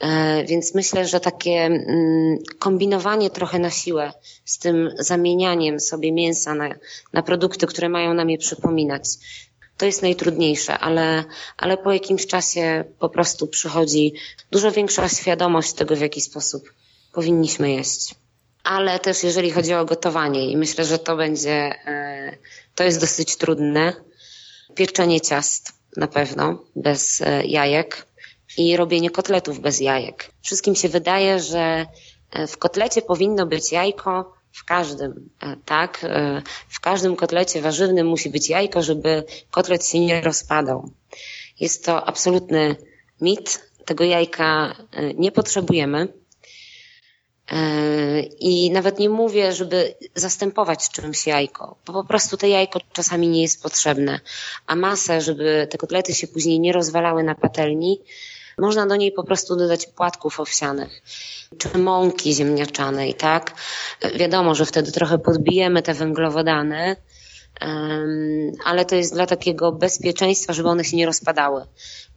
E, 0.00 0.44
więc 0.44 0.74
myślę, 0.74 1.06
że 1.06 1.20
takie 1.20 1.50
mm, 1.50 2.38
kombinowanie 2.58 3.30
trochę 3.30 3.58
na 3.58 3.70
siłę 3.70 4.12
z 4.44 4.58
tym 4.58 4.90
zamienianiem 4.98 5.80
sobie 5.80 6.12
mięsa 6.12 6.54
na, 6.54 6.74
na 7.12 7.22
produkty, 7.22 7.66
które 7.66 7.88
mają 7.88 8.14
nam 8.14 8.30
je 8.30 8.38
przypominać, 8.38 9.04
to 9.76 9.86
jest 9.86 10.02
najtrudniejsze, 10.02 10.78
ale, 10.78 11.24
ale 11.56 11.76
po 11.76 11.92
jakimś 11.92 12.26
czasie 12.26 12.84
po 12.98 13.08
prostu 13.08 13.46
przychodzi 13.46 14.12
dużo 14.50 14.72
większa 14.72 15.08
świadomość 15.08 15.72
tego, 15.72 15.96
w 15.96 16.00
jaki 16.00 16.20
sposób 16.20 16.72
powinniśmy 17.12 17.70
jeść. 17.70 18.14
Ale 18.64 18.98
też 18.98 19.22
jeżeli 19.22 19.50
chodzi 19.50 19.74
o 19.74 19.84
gotowanie 19.84 20.50
i 20.50 20.56
myślę, 20.56 20.84
że 20.84 20.98
to 20.98 21.16
będzie, 21.16 21.74
e, 21.86 22.36
to 22.74 22.84
jest 22.84 23.00
dosyć 23.00 23.36
trudne. 23.36 23.92
Pieczenie 24.74 25.20
ciast 25.20 25.77
na 25.96 26.06
pewno, 26.06 26.58
bez 26.76 27.20
e, 27.20 27.46
jajek 27.46 28.06
i 28.58 28.76
robienie 28.76 29.10
kotletów 29.10 29.60
bez 29.60 29.80
jajek. 29.80 30.30
Wszystkim 30.42 30.74
się 30.74 30.88
wydaje, 30.88 31.40
że 31.40 31.86
e, 32.30 32.46
w 32.46 32.58
kotlecie 32.58 33.02
powinno 33.02 33.46
być 33.46 33.72
jajko 33.72 34.34
w 34.52 34.64
każdym, 34.64 35.30
e, 35.42 35.56
tak? 35.64 36.06
W 36.68 36.80
każdym 36.80 37.16
kotlecie 37.16 37.62
warzywnym 37.62 38.06
musi 38.06 38.30
być 38.30 38.48
jajko, 38.48 38.82
żeby 38.82 39.24
kotlet 39.50 39.86
się 39.86 40.00
nie 40.00 40.20
rozpadał. 40.20 40.90
Jest 41.60 41.84
to 41.84 42.04
absolutny 42.04 42.76
mit. 43.20 43.68
Tego 43.84 44.04
jajka 44.04 44.76
nie 45.14 45.32
potrzebujemy. 45.32 46.08
I 48.40 48.70
nawet 48.70 48.98
nie 48.98 49.08
mówię, 49.08 49.52
żeby 49.52 49.94
zastępować 50.14 50.90
czymś 50.90 51.26
jajko, 51.26 51.76
bo 51.86 51.92
po 51.92 52.04
prostu 52.04 52.36
to 52.36 52.46
jajko 52.46 52.80
czasami 52.92 53.28
nie 53.28 53.42
jest 53.42 53.62
potrzebne. 53.62 54.20
A 54.66 54.76
masę, 54.76 55.20
żeby 55.20 55.66
te 55.70 55.78
kotlety 55.78 56.14
się 56.14 56.26
później 56.26 56.60
nie 56.60 56.72
rozwalały 56.72 57.22
na 57.22 57.34
patelni, 57.34 58.00
można 58.58 58.86
do 58.86 58.96
niej 58.96 59.12
po 59.12 59.24
prostu 59.24 59.56
dodać 59.56 59.86
płatków 59.86 60.40
owsianych 60.40 61.02
czy 61.58 61.78
mąki 61.78 62.34
ziemniaczanej, 62.34 63.14
tak? 63.14 63.54
Wiadomo, 64.14 64.54
że 64.54 64.66
wtedy 64.66 64.92
trochę 64.92 65.18
podbijemy 65.18 65.82
te 65.82 65.94
węglowodany, 65.94 66.96
ale 68.64 68.84
to 68.84 68.94
jest 68.94 69.14
dla 69.14 69.26
takiego 69.26 69.72
bezpieczeństwa, 69.72 70.52
żeby 70.52 70.68
one 70.68 70.84
się 70.84 70.96
nie 70.96 71.06
rozpadały. 71.06 71.64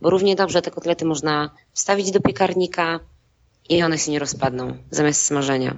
Bo 0.01 0.09
równie 0.09 0.35
dobrze 0.35 0.61
te 0.61 0.71
kotlety 0.71 1.05
można 1.05 1.49
wstawić 1.73 2.11
do 2.11 2.21
piekarnika, 2.21 2.99
i 3.69 3.83
one 3.83 3.97
się 3.97 4.11
nie 4.11 4.19
rozpadną 4.19 4.77
zamiast 4.91 5.23
smażenia. 5.23 5.75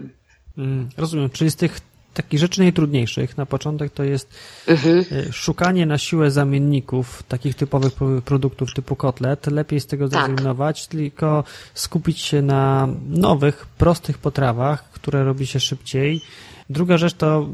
Mm, 0.57 0.89
rozumiem, 0.97 1.29
czyli 1.29 1.51
z 1.51 1.55
tych 1.55 1.79
takich 2.13 2.39
rzeczy 2.39 2.61
najtrudniejszych 2.61 3.37
na 3.37 3.45
początek 3.45 3.93
to 3.93 4.03
jest 4.03 4.29
mhm. 4.67 5.05
E, 5.11 5.33
szukanie 5.33 5.85
na 5.85 5.97
siłę 5.97 6.31
zamienników 6.31 7.23
takich 7.27 7.55
typowych 7.55 7.93
produktów 8.25 8.73
typu 8.73 8.95
kotlet. 8.95 9.47
Lepiej 9.47 9.79
z 9.79 9.85
tego 9.85 10.09
tak. 10.09 10.25
zrezygnować, 10.25 10.87
tylko 10.87 11.43
skupić 11.73 12.19
się 12.19 12.41
na 12.41 12.87
nowych, 13.09 13.65
prostych 13.77 14.17
potrawach, 14.17 14.89
które 14.91 15.23
robi 15.23 15.47
się 15.47 15.59
szybciej. 15.59 16.21
Druga 16.69 16.97
rzecz 16.97 17.13
to 17.13 17.49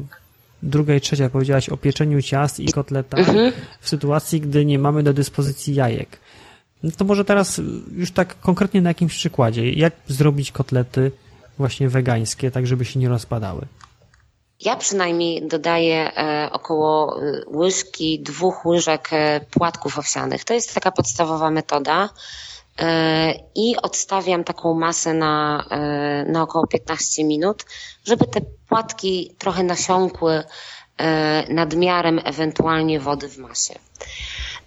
druga 0.62 0.94
i 0.94 1.00
trzecia 1.00 1.30
powiedziałaś 1.30 1.68
o 1.68 1.76
pieczeniu 1.76 2.22
ciast 2.22 2.60
i 2.60 2.72
kotletach 2.72 3.28
mhm. 3.28 3.52
w 3.80 3.88
sytuacji, 3.88 4.40
gdy 4.40 4.64
nie 4.64 4.78
mamy 4.78 5.02
do 5.02 5.12
dyspozycji 5.12 5.74
jajek. 5.74 6.18
No 6.82 6.90
to 6.96 7.04
może 7.04 7.24
teraz 7.24 7.60
już 7.96 8.10
tak 8.12 8.40
konkretnie 8.40 8.82
na 8.82 8.90
jakimś 8.90 9.14
przykładzie. 9.14 9.70
Jak 9.70 9.92
zrobić 10.08 10.52
kotlety 10.52 11.10
właśnie 11.58 11.88
wegańskie, 11.88 12.50
tak 12.50 12.66
żeby 12.66 12.84
się 12.84 13.00
nie 13.00 13.08
rozpadały? 13.08 13.66
Ja 14.60 14.76
przynajmniej 14.76 15.48
dodaję 15.48 16.12
e, 16.16 16.48
około 16.52 17.22
e, 17.22 17.42
łyżki, 17.46 18.20
dwóch 18.20 18.66
łyżek 18.66 19.08
e, 19.12 19.40
płatków 19.50 19.98
owsianych. 19.98 20.44
To 20.44 20.54
jest 20.54 20.74
taka 20.74 20.90
podstawowa 20.90 21.50
metoda. 21.50 22.08
I 23.54 23.76
odstawiam 23.82 24.44
taką 24.44 24.74
masę 24.74 25.14
na, 25.14 25.64
na 26.26 26.42
około 26.42 26.66
15 26.66 27.24
minut, 27.24 27.64
żeby 28.04 28.26
te 28.26 28.40
płatki 28.68 29.34
trochę 29.38 29.62
nasiąkły 29.62 30.42
nadmiarem 31.48 32.20
ewentualnie 32.24 33.00
wody 33.00 33.28
w 33.28 33.38
masie. 33.38 33.74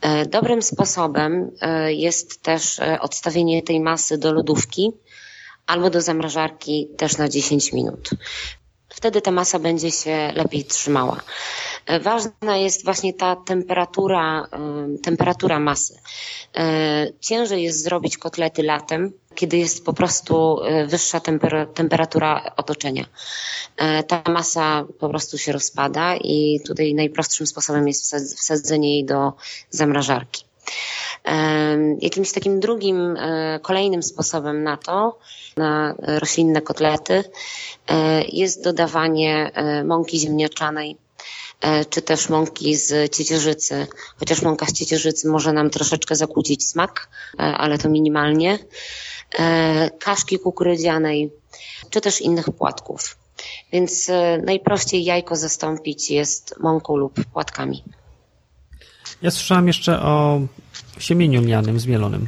E, 0.03 0.25
dobrym 0.25 0.61
sposobem 0.61 1.51
e, 1.61 1.93
jest 1.93 2.41
też 2.41 2.79
e, 2.79 2.99
odstawienie 2.99 3.61
tej 3.61 3.79
masy 3.79 4.17
do 4.17 4.33
lodówki 4.33 4.91
albo 5.67 5.89
do 5.89 6.01
zamrażarki 6.01 6.87
też 6.97 7.17
na 7.17 7.29
10 7.29 7.73
minut. 7.73 8.09
Wtedy 8.89 9.21
ta 9.21 9.31
masa 9.31 9.59
będzie 9.59 9.91
się 9.91 10.31
lepiej 10.35 10.65
trzymała. 10.65 11.21
Ważna 12.01 12.57
jest 12.57 12.85
właśnie 12.85 13.13
ta 13.13 13.35
temperatura, 13.35 14.47
temperatura 15.03 15.59
masy. 15.59 15.99
Ciężej 17.19 17.63
jest 17.63 17.83
zrobić 17.83 18.17
kotlety 18.17 18.63
latem, 18.63 19.13
kiedy 19.35 19.57
jest 19.57 19.85
po 19.85 19.93
prostu 19.93 20.59
wyższa 20.87 21.21
temperatura 21.73 22.51
otoczenia. 22.57 23.05
Ta 24.07 24.23
masa 24.31 24.85
po 24.99 25.09
prostu 25.09 25.37
się 25.37 25.51
rozpada 25.51 26.15
i 26.15 26.59
tutaj 26.67 26.93
najprostszym 26.93 27.47
sposobem 27.47 27.87
jest 27.87 28.15
wsadzenie 28.37 28.93
jej 28.95 29.05
do 29.05 29.33
zamrażarki. 29.69 30.43
Jakimś 32.01 32.31
takim 32.31 32.59
drugim, 32.59 33.17
e, 33.17 33.59
kolejnym 33.59 34.03
sposobem 34.03 34.63
na 34.63 34.77
to, 34.77 35.19
na 35.57 35.95
roślinne 35.97 36.61
kotlety, 36.61 37.23
e, 37.87 38.23
jest 38.23 38.63
dodawanie 38.63 39.51
e, 39.53 39.83
mąki 39.83 40.19
ziemniaczanej 40.19 40.97
czy 41.89 42.01
też 42.01 42.29
mąki 42.29 42.75
z 42.75 43.15
ciecierzycy, 43.15 43.87
chociaż 44.19 44.41
mąka 44.41 44.65
z 44.65 44.73
ciecierzycy 44.73 45.27
może 45.27 45.53
nam 45.53 45.69
troszeczkę 45.69 46.15
zakłócić 46.15 46.69
smak, 46.69 47.09
ale 47.37 47.77
to 47.77 47.89
minimalnie, 47.89 48.59
kaszki 49.99 50.39
kukurydzianej, 50.39 51.31
czy 51.89 52.01
też 52.01 52.21
innych 52.21 52.45
płatków. 52.45 53.17
Więc 53.71 54.11
najprościej 54.43 55.03
jajko 55.03 55.35
zastąpić 55.35 56.11
jest 56.11 56.55
mąką 56.59 56.95
lub 56.95 57.25
płatkami. 57.33 57.83
Ja 59.21 59.31
słyszałam 59.31 59.67
jeszcze 59.67 59.99
o 59.99 60.41
siemieniu 60.99 61.41
lnianym, 61.41 61.79
zmielonym. 61.79 62.27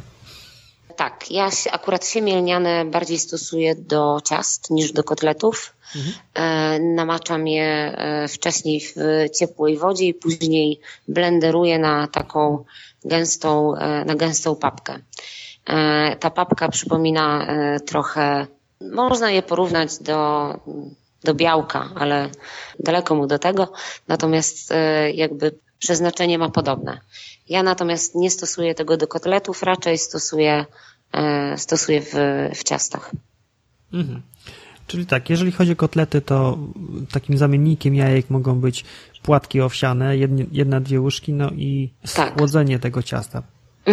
Tak, 0.96 1.30
ja 1.30 1.50
akurat 1.72 2.06
siemię 2.06 2.36
lniane 2.36 2.84
bardziej 2.84 3.18
stosuję 3.18 3.74
do 3.74 4.20
ciast 4.24 4.70
niż 4.70 4.92
do 4.92 5.04
kotletów. 5.04 5.74
Mhm. 5.96 6.14
E, 6.34 6.78
namaczam 6.80 7.48
je 7.48 7.64
e, 7.64 8.28
wcześniej 8.28 8.80
w 8.80 8.94
ciepłej 9.38 9.78
wodzie 9.78 10.04
i 10.04 10.14
później 10.14 10.80
blenderuję 11.08 11.78
na 11.78 12.06
taką 12.06 12.64
gęstą, 13.04 13.76
e, 13.76 14.04
na 14.04 14.14
gęstą 14.14 14.56
papkę. 14.56 14.98
Ta 16.20 16.30
papka 16.30 16.68
przypomina 16.68 17.46
trochę, 17.86 18.46
można 18.80 19.30
je 19.30 19.42
porównać 19.42 19.98
do, 19.98 20.52
do 21.24 21.34
białka, 21.34 21.90
ale 21.94 22.30
daleko 22.80 23.14
mu 23.14 23.26
do 23.26 23.38
tego. 23.38 23.72
Natomiast 24.08 24.72
jakby 25.14 25.58
przeznaczenie 25.78 26.38
ma 26.38 26.48
podobne. 26.48 27.00
Ja 27.48 27.62
natomiast 27.62 28.14
nie 28.14 28.30
stosuję 28.30 28.74
tego 28.74 28.96
do 28.96 29.06
kotletów, 29.06 29.62
raczej 29.62 29.98
stosuję, 29.98 30.64
e, 31.12 31.58
stosuję 31.58 32.00
w, 32.00 32.12
w 32.54 32.64
ciastach. 32.64 33.10
Mhm. 33.92 34.22
Czyli 34.86 35.06
tak, 35.06 35.30
jeżeli 35.30 35.52
chodzi 35.52 35.72
o 35.72 35.76
kotlety, 35.76 36.20
to 36.20 36.58
takim 37.12 37.38
zamiennikiem 37.38 37.94
jajek 37.94 38.30
mogą 38.30 38.60
być 38.60 38.84
płatki 39.22 39.60
owsiane, 39.60 40.16
jednie, 40.16 40.46
jedna, 40.52 40.80
dwie 40.80 41.00
łyżki, 41.00 41.32
no 41.32 41.50
i 41.50 41.90
tak. 42.14 42.34
tak. 42.34 42.80
tego 42.82 43.02
ciasta. 43.02 43.42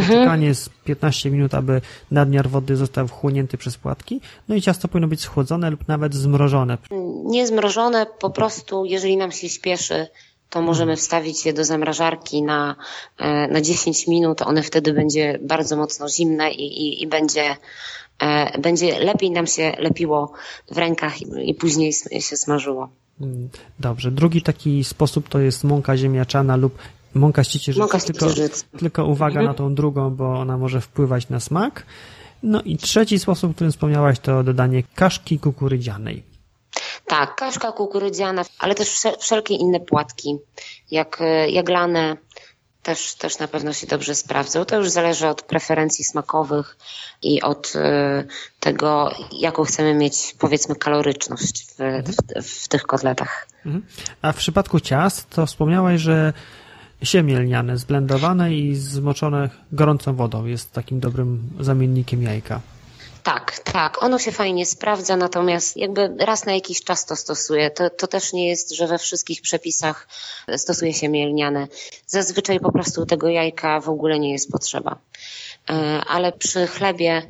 Czekanie 0.02 0.48
jest 0.48 0.70
15 0.84 1.32
minut, 1.32 1.54
aby 1.54 1.82
nadmiar 2.12 2.50
wody 2.50 2.76
został 2.76 3.08
wchłonięty 3.08 3.58
przez 3.58 3.78
płatki, 3.78 4.22
no 4.48 4.56
i 4.56 4.62
ciasto 4.62 4.88
powinno 4.88 5.08
być 5.08 5.22
schłodzone 5.22 5.70
lub 5.70 5.88
nawet 5.88 6.14
zmrożone. 6.16 6.78
Nie 7.26 7.48
zmrożone, 7.48 8.06
po 8.20 8.30
prostu 8.30 8.86
jeżeli 8.86 9.18
nam 9.18 9.32
się 9.32 9.50
śpieszy, 9.50 10.08
to 10.50 10.62
możemy 10.62 10.96
wstawić 10.96 11.46
je 11.46 11.54
do 11.54 11.64
zamrażarki 11.66 12.44
na, 12.44 12.76
e, 13.18 13.48
na 13.48 13.62
10 13.62 14.08
minut. 14.08 14.42
One 14.42 14.64
wtedy 14.64 14.94
będzie 14.94 15.40
bardzo 15.42 15.78
mocno 15.78 16.10
zimne 16.10 16.52
i, 16.52 16.64
i, 16.64 17.04
i 17.04 17.08
będzie, 17.08 17.56
e, 18.20 18.60
będzie 18.60 19.00
lepiej 19.00 19.32
nam 19.32 19.48
się 19.48 19.74
lepiło 19.80 20.32
w 20.72 20.78
rękach 20.78 21.22
i, 21.22 21.50
i 21.50 21.56
później 21.56 21.94
się 22.20 22.38
smażyło. 22.38 22.90
Dobrze. 23.80 24.12
Drugi 24.12 24.42
taki 24.42 24.84
sposób 24.84 25.30
to 25.30 25.40
jest 25.40 25.64
mąka 25.64 25.98
ziemniaczana 25.98 26.56
lub 26.56 26.78
mąka 27.14 27.44
z 27.44 27.48
ciecierzycy. 27.48 27.80
Mąka 27.80 28.00
z 28.00 28.06
tylko, 28.06 28.28
tylko 28.80 29.06
uwaga 29.06 29.40
mhm. 29.40 29.46
na 29.46 29.54
tą 29.54 29.76
drugą, 29.76 30.10
bo 30.10 30.40
ona 30.40 30.58
może 30.58 30.82
wpływać 30.82 31.30
na 31.30 31.40
smak. 31.40 31.86
No 32.44 32.62
i 32.62 32.78
trzeci 32.78 33.20
sposób, 33.20 33.52
o 33.52 33.54
którym 33.54 33.72
wspomniałaś, 33.72 34.20
to 34.20 34.44
dodanie 34.44 34.84
kaszki 34.96 35.40
kukurydzianej. 35.40 36.24
Tak, 37.08 37.36
kaszka 37.36 37.72
kukurydziana, 37.72 38.46
ale 38.60 38.76
też 38.76 39.04
wszelkie 39.20 39.56
inne 39.56 39.80
płatki, 39.80 40.38
jak 40.92 41.22
e, 41.22 41.50
jaglane, 41.50 42.18
też, 42.84 43.16
też 43.16 43.40
na 43.40 43.48
pewno 43.48 43.74
się 43.74 43.88
dobrze 43.88 44.16
sprawdzą. 44.16 44.66
To 44.66 44.78
już 44.78 44.90
zależy 44.90 45.28
od 45.28 45.42
preferencji 45.42 46.06
smakowych 46.06 46.78
i 47.22 47.42
od 47.42 47.74
e, 47.76 48.24
tego, 48.60 49.12
jaką 49.32 49.64
chcemy 49.64 49.94
mieć, 49.94 50.36
powiedzmy, 50.40 50.76
kaloryczność 50.76 51.66
w, 51.66 51.78
w, 52.42 52.64
w 52.64 52.68
tych 52.68 52.84
kotletach. 52.84 53.48
Mhm. 53.66 53.86
A 54.22 54.32
w 54.32 54.36
przypadku 54.36 54.80
ciast, 54.80 55.30
to 55.30 55.46
wspomniałaś, 55.46 56.02
że 56.02 56.34
siemię 57.04 57.40
lniane 57.40 57.78
zblendowane 57.78 58.54
i 58.54 58.76
zmoczone 58.76 59.50
gorącą 59.72 60.16
wodą 60.16 60.46
jest 60.46 60.72
takim 60.72 61.00
dobrym 61.00 61.50
zamiennikiem 61.60 62.24
jajka. 62.24 62.62
Tak, 63.24 63.60
tak. 63.60 64.04
Ono 64.04 64.20
się 64.20 64.32
fajnie 64.32 64.66
sprawdza, 64.66 65.18
natomiast 65.18 65.78
jakby 65.78 66.16
raz 66.20 66.46
na 66.46 66.54
jakiś 66.54 66.84
czas 66.84 67.06
to 67.06 67.16
stosuję. 67.16 67.72
To, 67.72 67.90
to 67.90 68.08
też 68.08 68.34
nie 68.34 68.50
jest, 68.50 68.76
że 68.76 68.88
we 68.88 68.98
wszystkich 68.98 69.42
przepisach 69.42 70.08
stosuje 70.58 70.94
się 70.94 71.10
mielniane. 71.10 71.68
Zazwyczaj 72.08 72.60
po 72.60 72.72
prostu 72.72 73.06
tego 73.06 73.28
jajka 73.28 73.80
w 73.80 73.90
ogóle 73.90 74.20
nie 74.20 74.32
jest 74.32 74.52
potrzeba. 74.52 75.00
E, 75.70 75.74
ale 76.08 76.32
przy 76.32 76.68
chlebie, 76.68 77.22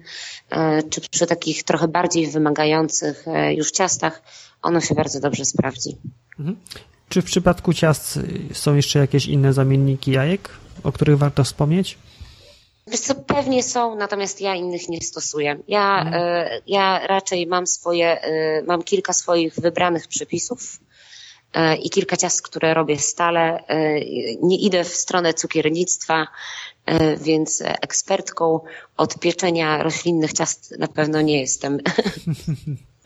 e, 0.49 0.83
czy 0.83 1.01
przy 1.01 1.27
takich 1.27 1.63
trochę 1.63 1.87
bardziej 1.87 2.27
wymagających 2.27 3.27
e, 3.27 3.53
już 3.53 3.71
ciastach, 3.71 4.21
ono 4.61 4.81
się 4.81 4.95
bardzo 4.95 5.19
dobrze 5.19 5.45
sprawdzi. 5.45 5.97
Czy 7.13 7.21
w 7.21 7.25
przypadku 7.25 7.73
ciast 7.73 8.19
są 8.53 8.75
jeszcze 8.75 8.99
jakieś 8.99 9.25
inne 9.25 9.53
zamienniki 9.53 10.11
jajek, 10.11 10.49
o 10.83 10.91
których 10.91 11.17
warto 11.17 11.43
wspomnieć? 11.43 11.97
Wiesz 12.87 13.01
pewnie 13.27 13.63
są, 13.63 13.95
natomiast 13.95 14.41
ja 14.41 14.55
innych 14.55 14.89
nie 14.89 15.01
stosuję. 15.01 15.59
Ja, 15.67 16.01
mhm. 16.01 16.23
y, 16.23 16.61
ja 16.67 17.07
raczej 17.07 17.47
mam 17.47 17.67
swoje, 17.67 18.25
y, 18.27 18.63
mam 18.67 18.83
kilka 18.83 19.13
swoich 19.13 19.55
wybranych 19.55 20.07
przepisów 20.07 20.79
y, 21.55 21.75
i 21.75 21.89
kilka 21.89 22.17
ciast, 22.17 22.41
które 22.41 22.73
robię 22.73 22.99
stale. 22.99 23.63
Nie 24.41 24.57
idę 24.57 24.83
w 24.83 24.95
stronę 24.95 25.33
cukiernictwa, 25.33 26.27
więc 27.17 27.63
ekspertką 27.65 28.59
od 28.97 29.19
pieczenia 29.19 29.83
roślinnych 29.83 30.33
ciast 30.33 30.75
na 30.79 30.87
pewno 30.87 31.21
nie 31.21 31.39
jestem. 31.41 31.77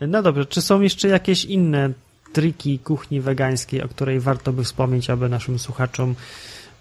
No 0.00 0.22
dobrze, 0.22 0.46
czy 0.46 0.62
są 0.62 0.80
jeszcze 0.80 1.08
jakieś 1.08 1.44
inne 1.44 1.92
triki 2.32 2.78
kuchni 2.78 3.20
wegańskiej, 3.20 3.82
o 3.82 3.88
której 3.88 4.20
warto 4.20 4.52
by 4.52 4.64
wspomnieć, 4.64 5.10
aby 5.10 5.28
naszym 5.28 5.58
słuchaczom 5.58 6.14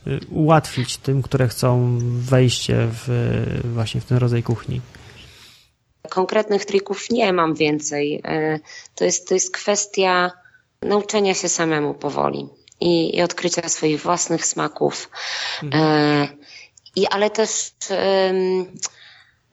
Y, 0.07 0.19
ułatwić 0.31 0.97
tym, 0.97 1.21
które 1.21 1.47
chcą 1.47 1.97
wejście 2.01 2.87
w, 2.91 3.07
właśnie 3.73 4.01
w 4.01 4.05
ten 4.05 4.17
rodzaj 4.17 4.43
kuchni? 4.43 4.81
Konkretnych 6.09 6.65
trików 6.65 7.09
nie 7.09 7.33
mam 7.33 7.55
więcej. 7.55 8.15
Y, 8.15 8.59
to 8.95 9.05
jest, 9.05 9.27
to 9.27 9.33
jest 9.33 9.53
kwestia 9.53 10.31
nauczenia 10.81 11.33
się 11.33 11.49
samemu 11.49 11.93
powoli 11.93 12.47
i, 12.79 13.17
i 13.17 13.21
odkrycia 13.21 13.69
swoich 13.69 14.01
własnych 14.01 14.45
smaków. 14.45 15.09
Mhm. 15.63 16.23
Y, 16.23 16.27
I, 16.95 17.07
ale 17.07 17.29
też 17.29 17.49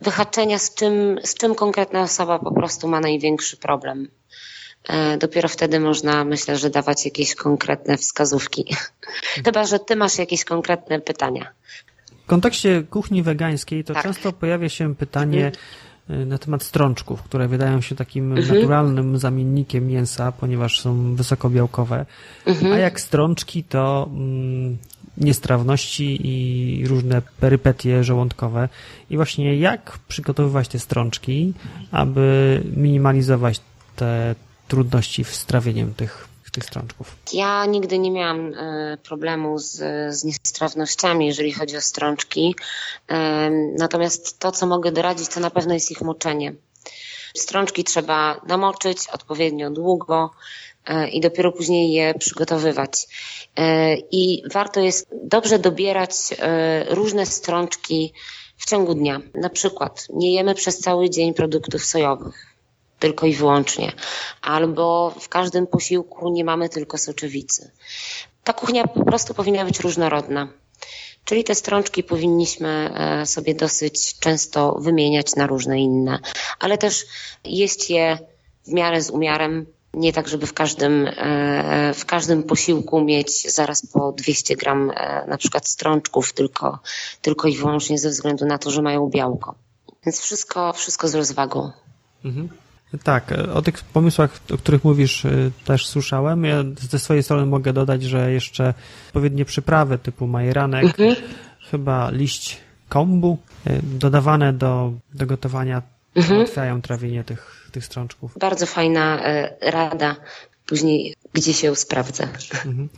wyhaczenia, 0.01 0.59
z 0.59 0.75
czym, 0.75 1.19
z 1.25 1.35
czym 1.35 1.55
konkretna 1.55 2.03
osoba 2.03 2.39
po 2.39 2.55
prostu 2.55 2.89
ma 2.89 3.01
największy 3.01 3.57
problem. 3.57 4.09
E, 4.89 5.19
dopiero 5.19 5.49
wtedy 5.49 5.81
można, 5.81 6.25
myślę, 6.25 6.57
że 6.59 6.71
dawać 6.71 7.05
jakieś 7.05 7.35
konkretne 7.35 7.97
wskazówki. 7.97 8.65
Chyba, 9.45 9.65
że 9.65 9.79
ty 9.79 9.97
masz 9.97 10.19
jakieś 10.19 10.45
konkretne 10.45 11.01
pytania. 11.01 11.51
W 12.25 12.27
kontekście 12.27 12.83
kuchni 12.91 13.23
wegańskiej 13.23 13.85
to 13.85 13.95
tak. 13.95 14.03
często 14.03 14.33
pojawia 14.33 14.69
się 14.69 14.95
pytanie 14.95 15.47
mhm. 15.47 15.65
E, 16.11 16.27
na 16.27 16.39
temat 16.39 16.63
strączków, 16.63 17.23
które 17.23 17.49
wydają 17.49 17.81
się 17.81 17.95
takim 17.95 18.33
mhm. 18.33 18.49
naturalnym 18.49 19.19
zamiennikiem 19.19 19.87
mięsa, 19.87 20.33
ponieważ 20.33 20.81
są 20.81 21.15
wysokobiałkowe. 21.15 22.07
Mhm. 22.47 22.73
A 22.73 22.77
jak 22.79 23.01
strączki 23.01 23.65
to 23.65 24.11
mm, 24.13 24.77
niestrawności 25.17 26.21
i 26.25 26.87
różne 26.87 27.23
perypetie 27.41 28.05
żołądkowe. 28.05 28.69
I 29.11 29.17
właśnie 29.17 29.57
jak 29.57 29.99
przygotowywać 30.09 30.69
te 30.69 30.79
strączki, 30.79 31.53
aby 31.91 32.61
minimalizować 32.77 33.61
te 33.97 34.35
trudności 34.69 35.25
z 35.25 35.29
strawieniem 35.29 35.95
tych, 35.95 36.29
tych 36.55 36.65
strączków? 36.65 37.17
Ja 37.33 37.67
nigdy 37.67 37.99
nie 37.99 38.11
miałam 38.11 38.55
e, 38.55 38.97
problemu 39.03 39.59
z, 39.59 39.73
z 40.17 40.25
niestrawnościami, 40.25 41.27
jeżeli 41.27 41.53
chodzi 41.53 41.77
o 41.77 41.81
strączki. 41.81 42.55
E, 43.09 43.51
natomiast 43.79 44.39
to, 44.39 44.53
co 44.53 44.67
mogę 44.67 44.93
doradzić, 44.93 45.29
to 45.29 45.41
na 45.41 45.51
pewno 45.51 45.75
jest 45.75 45.91
ich 45.91 46.01
moczenie. 46.01 46.55
Strączki 47.37 47.85
trzeba 47.85 48.41
namoczyć 48.47 48.99
odpowiednio 49.13 49.71
długo 49.71 50.31
e, 50.87 51.09
i 51.09 51.21
dopiero 51.21 51.53
później 51.53 51.93
je 51.93 52.15
przygotowywać. 52.15 53.07
I 54.11 54.43
warto 54.53 54.81
jest 54.81 55.09
dobrze 55.25 55.59
dobierać 55.59 56.13
różne 56.89 57.27
strączki 57.27 58.13
w 58.57 58.67
ciągu 58.67 58.95
dnia. 58.95 59.21
Na 59.35 59.51
przykład 59.51 60.07
nie 60.11 60.35
jemy 60.35 60.55
przez 60.55 60.79
cały 60.79 61.11
dzień 61.11 61.35
produktów 61.35 61.85
sojowych 61.85 62.54
tylko 63.05 63.27
i 63.27 63.35
wyłącznie. 63.35 63.93
Albo 64.43 65.15
w 65.21 65.29
każdym 65.29 65.67
posiłku 65.67 66.29
nie 66.29 66.45
mamy 66.45 66.69
tylko 66.69 66.99
soczewicy. 66.99 67.71
Ta 68.45 68.53
kuchnia 68.53 68.87
po 68.87 69.05
prostu 69.05 69.35
powinna 69.35 69.65
być 69.65 69.81
różnorodna. 69.81 70.49
Czyli 71.25 71.45
te 71.45 71.55
strączki 71.55 72.03
powinniśmy 72.03 72.95
sobie 73.25 73.55
dosyć 73.55 74.19
często 74.19 74.77
wymieniać 74.81 75.37
na 75.37 75.47
różne 75.47 75.81
inne, 75.81 76.19
ale 76.59 76.79
też 76.79 77.07
jeść 77.45 77.91
je 77.91 78.19
w 78.67 78.73
miarę 78.73 79.03
z 79.03 79.11
umiarem, 79.11 79.67
nie 79.95 80.13
tak, 80.13 80.29
żeby 80.29 80.47
w 80.47 80.53
każdym, 80.53 81.07
e, 81.07 81.95
w 81.95 82.05
każdym 82.05 82.43
posiłku 82.43 83.01
mieć 83.01 83.53
zaraz 83.53 83.87
po 83.87 84.13
200 84.13 84.57
gram 84.57 84.91
e, 84.91 85.27
na 85.29 85.37
przykład 85.37 85.69
strączków, 85.69 86.33
tylko, 86.33 86.79
tylko 87.23 87.49
i 87.49 87.57
wyłącznie 87.57 87.99
ze 87.99 88.11
względu 88.11 88.47
na 88.47 88.59
to, 88.59 88.71
że 88.71 88.83
mają 88.83 89.11
białko. 89.11 89.55
Więc 90.07 90.21
wszystko, 90.21 90.73
wszystko 90.73 91.09
z 91.09 91.15
rozwagą. 91.15 91.71
Mhm. 92.25 92.64
Tak, 93.03 93.35
o 93.55 93.63
tych 93.63 93.85
pomysłach, 93.85 94.41
o 94.55 94.59
których 94.59 94.85
mówisz, 94.85 95.25
e, 95.25 95.51
też 95.65 95.87
słyszałem. 95.87 96.45
Ja 96.45 96.65
ze 96.91 96.99
swojej 96.99 97.23
strony 97.23 97.47
mogę 97.47 97.73
dodać, 97.73 98.03
że 98.03 98.33
jeszcze 98.33 98.75
odpowiednie 99.07 99.45
przyprawy 99.45 99.99
typu 99.99 100.27
majeranek, 100.27 100.85
mhm. 100.85 101.17
chyba 101.71 102.11
liść 102.11 102.61
kombu, 102.89 103.39
dodawane 103.83 104.53
do, 104.53 104.93
do 105.15 105.27
gotowania 105.27 105.83
mhm. 106.15 106.37
ułatwiają 106.37 106.83
trawienie 106.83 107.25
tych, 107.25 107.69
tych 107.73 107.85
strączków. 107.85 108.39
Bardzo 108.39 108.67
fajna 108.67 109.25
e, 109.25 109.71
rada 109.71 110.17
później, 110.67 111.15
gdzie 111.33 111.55
się 111.55 111.77
sprawdza. 111.77 112.25
Mhm. 112.25 112.89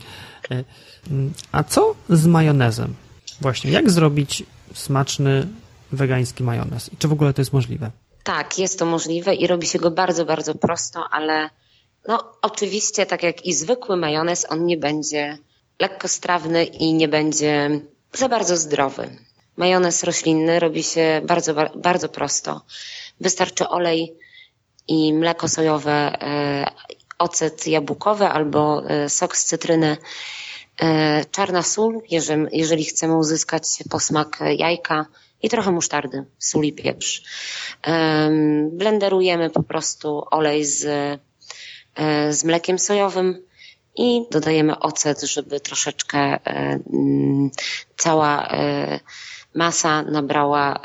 E, 0.51 0.63
mm, 1.11 1.33
a 1.51 1.63
co 1.63 1.95
z 2.09 2.25
majonezem? 2.25 2.93
Właśnie, 3.41 3.71
jak 3.71 3.89
zrobić 3.91 4.43
smaczny 4.73 5.47
wegański 5.91 6.43
majonez? 6.43 6.93
I 6.93 6.97
czy 6.97 7.07
w 7.07 7.11
ogóle 7.11 7.33
to 7.33 7.41
jest 7.41 7.53
możliwe? 7.53 7.91
Tak, 8.27 8.59
jest 8.59 8.79
to 8.79 8.85
możliwe 8.85 9.35
i 9.35 9.47
robi 9.47 9.67
się 9.67 9.79
go 9.79 9.91
bardzo, 9.91 10.25
bardzo 10.25 10.55
prosto, 10.55 11.03
ale 11.11 11.49
no 12.07 12.33
oczywiście, 12.41 13.05
tak 13.05 13.23
jak 13.23 13.45
i 13.45 13.53
zwykły 13.53 13.97
majonez, 13.97 14.45
on 14.49 14.65
nie 14.65 14.77
będzie 14.77 15.37
lekkostrawny 15.79 16.65
i 16.65 16.93
nie 16.93 17.07
będzie 17.07 17.81
za 18.13 18.29
bardzo 18.29 18.57
zdrowy. 18.57 19.09
Majonez 19.57 20.03
roślinny 20.03 20.59
robi 20.59 20.83
się 20.83 21.21
bardzo, 21.23 21.53
bardzo 21.75 22.09
prosto. 22.09 22.61
Wystarczy 23.21 23.67
olej 23.67 24.15
i 24.87 25.13
mleko 25.13 25.47
sojowe, 25.47 26.21
e, 26.21 26.65
ocet 27.19 27.67
jabłkowy 27.67 28.27
albo 28.27 28.89
e, 28.89 29.09
sok 29.09 29.37
z 29.37 29.45
cytryny, 29.45 29.97
e, 30.81 31.25
czarna 31.25 31.63
sól, 31.63 32.01
jeżeli, 32.09 32.45
jeżeli 32.51 32.85
chcemy 32.85 33.17
uzyskać 33.17 33.63
posmak 33.89 34.39
jajka 34.57 35.05
i 35.43 35.49
trochę 35.49 35.71
musztardy, 35.71 36.25
sól 36.37 36.65
i 36.65 36.73
pieprz. 36.73 37.23
Blenderujemy 38.71 39.49
po 39.49 39.63
prostu 39.63 40.23
olej 40.31 40.65
z, 40.65 40.81
z 42.29 42.43
mlekiem 42.43 42.79
sojowym 42.79 43.43
i 43.97 44.21
dodajemy 44.31 44.79
ocet, 44.79 45.21
żeby 45.21 45.59
troszeczkę 45.59 46.39
cała 47.97 48.49
masa 49.55 50.01
nabrała 50.03 50.79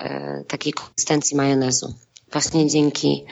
takiej 0.48 0.72
konsystencji 0.72 1.36
majonezu. 1.36 1.94
Właśnie 2.32 2.68
dzięki 2.68 3.24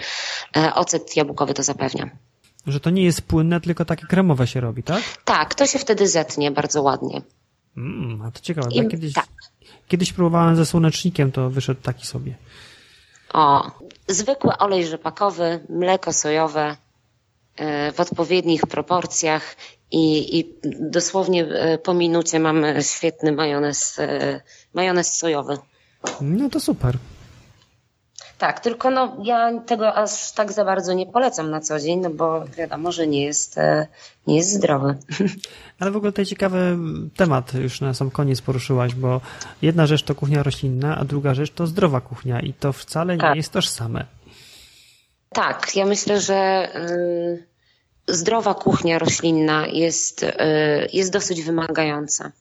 e, 0.56 0.74
ocet 0.74 1.16
jabłkowy 1.16 1.54
to 1.54 1.62
zapewnia. 1.62 2.10
Że 2.66 2.80
to 2.80 2.90
nie 2.90 3.04
jest 3.04 3.22
płynne, 3.22 3.60
tylko 3.60 3.84
takie 3.84 4.06
kremowe 4.06 4.46
się 4.46 4.60
robi, 4.60 4.82
tak? 4.82 5.02
Tak, 5.24 5.54
to 5.54 5.66
się 5.66 5.78
wtedy 5.78 6.08
zetnie 6.08 6.50
bardzo 6.50 6.82
ładnie. 6.82 7.22
Mm, 7.76 8.22
a 8.22 8.30
to 8.30 8.40
ciekawe, 8.40 8.68
I, 8.72 8.88
kiedyś, 8.88 9.12
tak. 9.12 9.28
Kiedyś 9.90 10.12
próbowałem 10.12 10.56
ze 10.56 10.66
słonecznikiem, 10.66 11.32
to 11.32 11.50
wyszedł 11.50 11.80
taki 11.82 12.06
sobie. 12.06 12.34
O, 13.32 13.70
zwykły 14.08 14.56
olej 14.58 14.86
rzepakowy, 14.86 15.60
mleko 15.68 16.12
sojowe 16.12 16.76
e, 17.56 17.92
w 17.92 18.00
odpowiednich 18.00 18.66
proporcjach 18.66 19.56
i, 19.90 20.38
i 20.38 20.54
dosłownie 20.90 21.44
e, 21.44 21.78
po 21.78 21.94
minucie 21.94 22.40
mamy 22.40 22.82
świetny 22.82 23.32
majonez, 23.32 24.00
majonez 24.74 25.18
sojowy. 25.18 25.58
No 26.20 26.48
to 26.48 26.60
super. 26.60 26.98
Tak, 28.40 28.60
tylko 28.60 28.90
no, 28.90 29.16
ja 29.22 29.60
tego 29.66 29.94
aż 29.94 30.32
tak 30.32 30.52
za 30.52 30.64
bardzo 30.64 30.92
nie 30.92 31.06
polecam 31.06 31.50
na 31.50 31.60
co 31.60 31.80
dzień, 31.80 32.00
no 32.00 32.10
bo 32.10 32.44
wiadomo, 32.44 32.92
że 32.92 33.06
nie 33.06 33.24
jest, 33.24 33.58
e, 33.58 33.86
nie 34.26 34.36
jest 34.36 34.52
zdrowy. 34.52 34.94
Ale 35.80 35.90
w 35.90 35.96
ogóle 35.96 36.12
tutaj 36.12 36.26
ciekawy 36.26 36.76
temat 37.16 37.54
już 37.54 37.80
na 37.80 37.94
sam 37.94 38.10
koniec 38.10 38.40
poruszyłaś, 38.40 38.94
bo 38.94 39.20
jedna 39.62 39.86
rzecz 39.86 40.02
to 40.02 40.14
kuchnia 40.14 40.42
roślinna, 40.42 40.96
a 40.96 41.04
druga 41.04 41.34
rzecz 41.34 41.50
to 41.50 41.66
zdrowa 41.66 42.00
kuchnia 42.00 42.40
i 42.40 42.52
to 42.52 42.72
wcale 42.72 43.16
tak. 43.16 43.30
nie 43.30 43.36
jest 43.36 43.52
tożsame. 43.52 44.06
Tak, 45.28 45.76
ja 45.76 45.86
myślę, 45.86 46.20
że 46.20 46.68
y, 46.76 47.46
zdrowa 48.08 48.54
kuchnia 48.54 48.98
roślinna 48.98 49.66
jest, 49.66 50.22
y, 50.22 50.32
jest 50.92 51.12
dosyć 51.12 51.42
wymagająca 51.42 52.32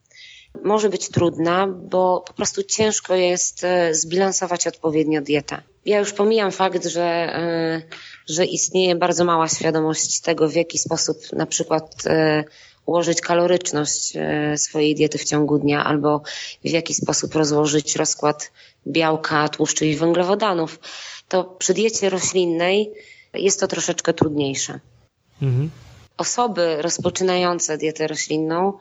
może 0.64 0.90
być 0.90 1.10
trudna, 1.10 1.68
bo 1.68 2.24
po 2.28 2.34
prostu 2.34 2.64
ciężko 2.64 3.16
jest 3.16 3.64
e, 3.64 3.96
zbilansować 3.96 4.68
odpowiednio 4.68 5.22
dietę. 5.22 5.62
Ja 5.86 6.00
już 6.00 6.14
pomijam 6.14 6.52
fakt, 6.52 6.86
że, 6.86 7.04
e, 7.04 7.82
że 8.28 8.46
istnieje 8.46 8.96
bardzo 8.96 9.26
mała 9.26 9.48
świadomość 9.48 10.22
tego, 10.22 10.50
w 10.50 10.56
jaki 10.56 10.78
sposób 10.78 11.18
na 11.34 11.46
przykład 11.46 12.04
e, 12.06 12.44
ułożyć 12.86 13.22
kaloryczność 13.22 14.14
swojej 14.56 14.96
diety 14.96 15.18
w 15.18 15.24
ciągu 15.24 15.58
dnia, 15.58 15.86
albo 15.86 16.22
w 16.66 16.70
jaki 16.70 16.94
sposób 16.94 17.36
rozłożyć 17.36 17.96
rozkład 17.96 18.52
białka, 18.88 19.50
tłuszczy 19.50 19.86
i 19.86 19.96
węglowodanów. 19.96 20.80
To 21.28 21.44
przy 21.44 21.74
diecie 21.74 22.10
roślinnej 22.10 22.92
jest 23.34 23.60
to 23.60 23.68
troszeczkę 23.68 24.14
trudniejsze. 24.14 24.80
Mhm. 25.42 25.70
Osoby 26.18 26.82
rozpoczynające 26.82 27.78
dietę 27.78 28.08
roślinną 28.08 28.74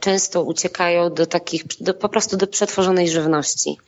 często 0.00 0.42
uciekają 0.42 1.14
do 1.14 1.26
takich, 1.26 1.62
do, 1.80 1.94
po 1.94 2.08
prostu 2.08 2.36
do 2.36 2.46
przetworzonej 2.46 3.08
żywności. 3.08 3.78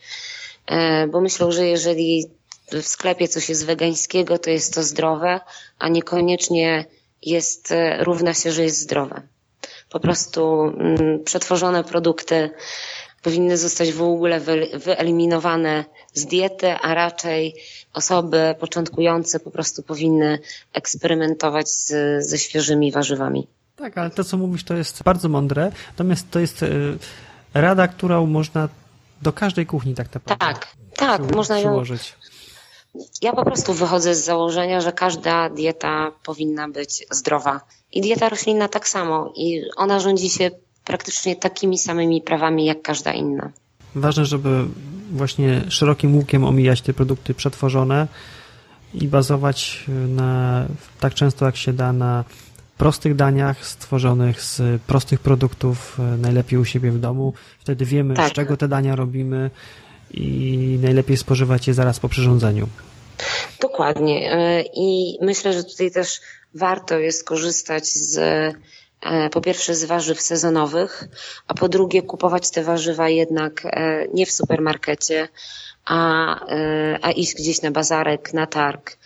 E, 0.66 1.06
bo 1.06 1.20
myślą, 1.20 1.52
że 1.52 1.66
jeżeli 1.66 2.26
w 2.72 2.82
sklepie 2.82 3.28
coś 3.28 3.48
jest 3.48 3.66
wegańskiego, 3.66 4.38
to 4.38 4.50
jest 4.50 4.74
to 4.74 4.82
zdrowe, 4.82 5.40
a 5.78 5.88
niekoniecznie 5.88 6.84
jest, 7.22 7.72
e, 7.72 8.04
równa 8.04 8.34
się, 8.34 8.52
że 8.52 8.62
jest 8.62 8.80
zdrowe. 8.80 9.22
Po 9.90 10.00
prostu 10.00 10.62
mm, 10.62 11.24
przetworzone 11.24 11.84
produkty 11.84 12.50
powinny 13.22 13.56
zostać 13.56 13.92
w 13.92 14.02
ogóle 14.02 14.40
wyeliminowane 14.74 15.84
z 16.14 16.26
diety, 16.26 16.72
a 16.72 16.94
raczej 16.94 17.54
osoby 17.92 18.54
początkujące 18.60 19.40
po 19.40 19.50
prostu 19.50 19.82
powinny 19.82 20.38
eksperymentować 20.72 21.68
z, 21.68 21.92
ze 22.26 22.38
świeżymi 22.38 22.92
warzywami. 22.92 23.48
Tak, 23.76 23.98
ale 23.98 24.10
to, 24.10 24.24
co 24.24 24.36
mówisz, 24.36 24.64
to 24.64 24.74
jest 24.74 25.02
bardzo 25.02 25.28
mądre. 25.28 25.72
Natomiast 25.88 26.30
to 26.30 26.38
jest 26.38 26.62
y, 26.62 26.98
rada, 27.54 27.88
którą 27.88 28.26
można 28.26 28.68
do 29.22 29.32
każdej 29.32 29.66
kuchni 29.66 29.94
tak 29.94 30.14
naprawdę 30.14 30.46
Tak, 30.46 30.76
tak, 30.96 31.22
przy, 31.22 31.36
można 31.36 31.58
ją... 31.58 31.82
Ja 33.22 33.32
po 33.32 33.44
prostu 33.44 33.74
wychodzę 33.74 34.14
z 34.14 34.24
założenia, 34.24 34.80
że 34.80 34.92
każda 34.92 35.50
dieta 35.50 36.12
powinna 36.24 36.68
być 36.68 37.06
zdrowa. 37.10 37.60
I 37.92 38.00
dieta 38.00 38.28
roślinna 38.28 38.68
tak 38.68 38.88
samo. 38.88 39.32
I 39.36 39.62
ona 39.76 40.00
rządzi 40.00 40.30
się 40.30 40.50
praktycznie 40.84 41.36
takimi 41.36 41.78
samymi 41.78 42.22
prawami 42.22 42.64
jak 42.64 42.82
każda 42.82 43.12
inna. 43.12 43.52
Ważne, 43.94 44.24
żeby 44.24 44.64
właśnie 45.12 45.64
szerokim 45.68 46.16
łukiem 46.16 46.44
omijać 46.44 46.82
te 46.82 46.92
produkty 46.92 47.34
przetworzone 47.34 48.08
i 48.94 49.08
bazować 49.08 49.84
na 50.08 50.64
tak 51.00 51.14
często 51.14 51.46
jak 51.46 51.56
się 51.56 51.72
da 51.72 51.92
na 51.92 52.24
prostych 52.78 53.14
daniach 53.14 53.66
stworzonych 53.66 54.42
z 54.42 54.82
prostych 54.82 55.20
produktów, 55.20 55.96
e, 55.98 56.02
najlepiej 56.02 56.58
u 56.58 56.64
siebie 56.64 56.90
w 56.90 56.98
domu. 56.98 57.32
Wtedy 57.60 57.84
wiemy, 57.84 58.14
tak. 58.14 58.30
z 58.30 58.32
czego 58.32 58.56
te 58.56 58.68
dania 58.68 58.96
robimy 58.96 59.50
i 60.10 60.78
najlepiej 60.82 61.16
spożywać 61.16 61.68
je 61.68 61.74
zaraz 61.74 62.00
po 62.00 62.08
przyrządzeniu. 62.08 62.68
Dokładnie. 63.60 64.32
E, 64.32 64.62
I 64.74 65.18
myślę, 65.22 65.52
że 65.52 65.64
tutaj 65.64 65.90
też 65.90 66.20
warto 66.54 66.98
jest 66.98 67.24
korzystać 67.24 67.86
z 67.86 68.18
e, 68.18 69.30
po 69.30 69.40
pierwsze 69.40 69.74
z 69.74 69.84
warzyw 69.84 70.20
sezonowych, 70.20 71.04
a 71.48 71.54
po 71.54 71.68
drugie 71.68 72.02
kupować 72.02 72.50
te 72.50 72.62
warzywa 72.62 73.08
jednak 73.08 73.62
nie 74.14 74.26
w 74.26 74.30
supermarkecie, 74.30 75.28
a, 75.84 76.40
a 77.02 77.10
iść 77.10 77.34
gdzieś 77.34 77.62
na 77.62 77.70
bazarek, 77.70 78.32
na 78.32 78.46
targ, 78.46 78.96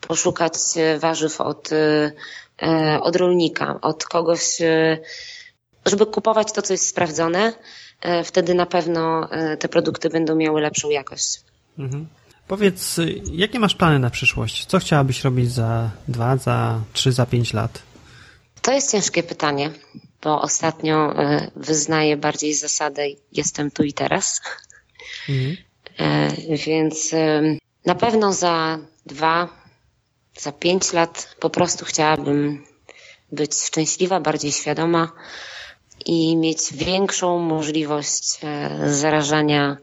poszukać 0.00 0.54
warzyw 1.00 1.40
od 1.40 1.70
od 3.00 3.16
rolnika, 3.16 3.78
od 3.80 4.04
kogoś, 4.04 4.60
e, 4.60 4.98
żeby 5.86 6.06
kupować 6.06 6.52
to, 6.52 6.62
co 6.62 6.72
jest 6.74 6.88
sprawdzone, 6.88 7.52
e, 8.00 8.24
wtedy 8.24 8.54
na 8.54 8.66
pewno 8.66 9.28
te 9.58 9.68
produkty 9.68 10.08
będą 10.08 10.36
miały 10.36 10.60
lepszą 10.60 10.90
jakość. 10.90 11.40
Mhm. 11.78 12.06
Powiedz, 12.48 12.96
jakie 13.32 13.58
masz 13.58 13.74
plany 13.74 13.98
na 13.98 14.10
przyszłość? 14.10 14.66
Co 14.66 14.78
chciałabyś 14.78 15.24
robić 15.24 15.52
za 15.52 15.90
dwa, 16.08 16.36
za 16.36 16.80
trzy, 16.92 17.12
za 17.12 17.26
pięć 17.26 17.52
lat? 17.52 17.82
To 18.62 18.72
jest 18.72 18.92
ciężkie 18.92 19.22
pytanie, 19.22 19.70
bo 20.22 20.42
ostatnio 20.42 21.14
wyznaję 21.56 22.16
bardziej 22.16 22.54
zasadę 22.54 23.02
jestem 23.32 23.70
tu 23.70 23.82
i 23.82 23.92
teraz. 23.92 24.40
Mhm. 25.28 25.56
Więc 26.66 27.10
na 27.86 27.94
pewno 27.94 28.32
za 28.32 28.78
dwa, 29.06 29.48
za 30.38 30.52
pięć 30.52 30.92
lat 30.92 31.36
po 31.40 31.50
prostu 31.50 31.84
chciałabym 31.84 32.64
być 33.32 33.54
szczęśliwa, 33.54 34.20
bardziej 34.20 34.52
świadoma 34.52 35.12
i 36.06 36.36
mieć 36.36 36.58
większą 36.72 37.38
możliwość 37.38 38.38
e, 38.42 38.70
zarażania 38.94 39.76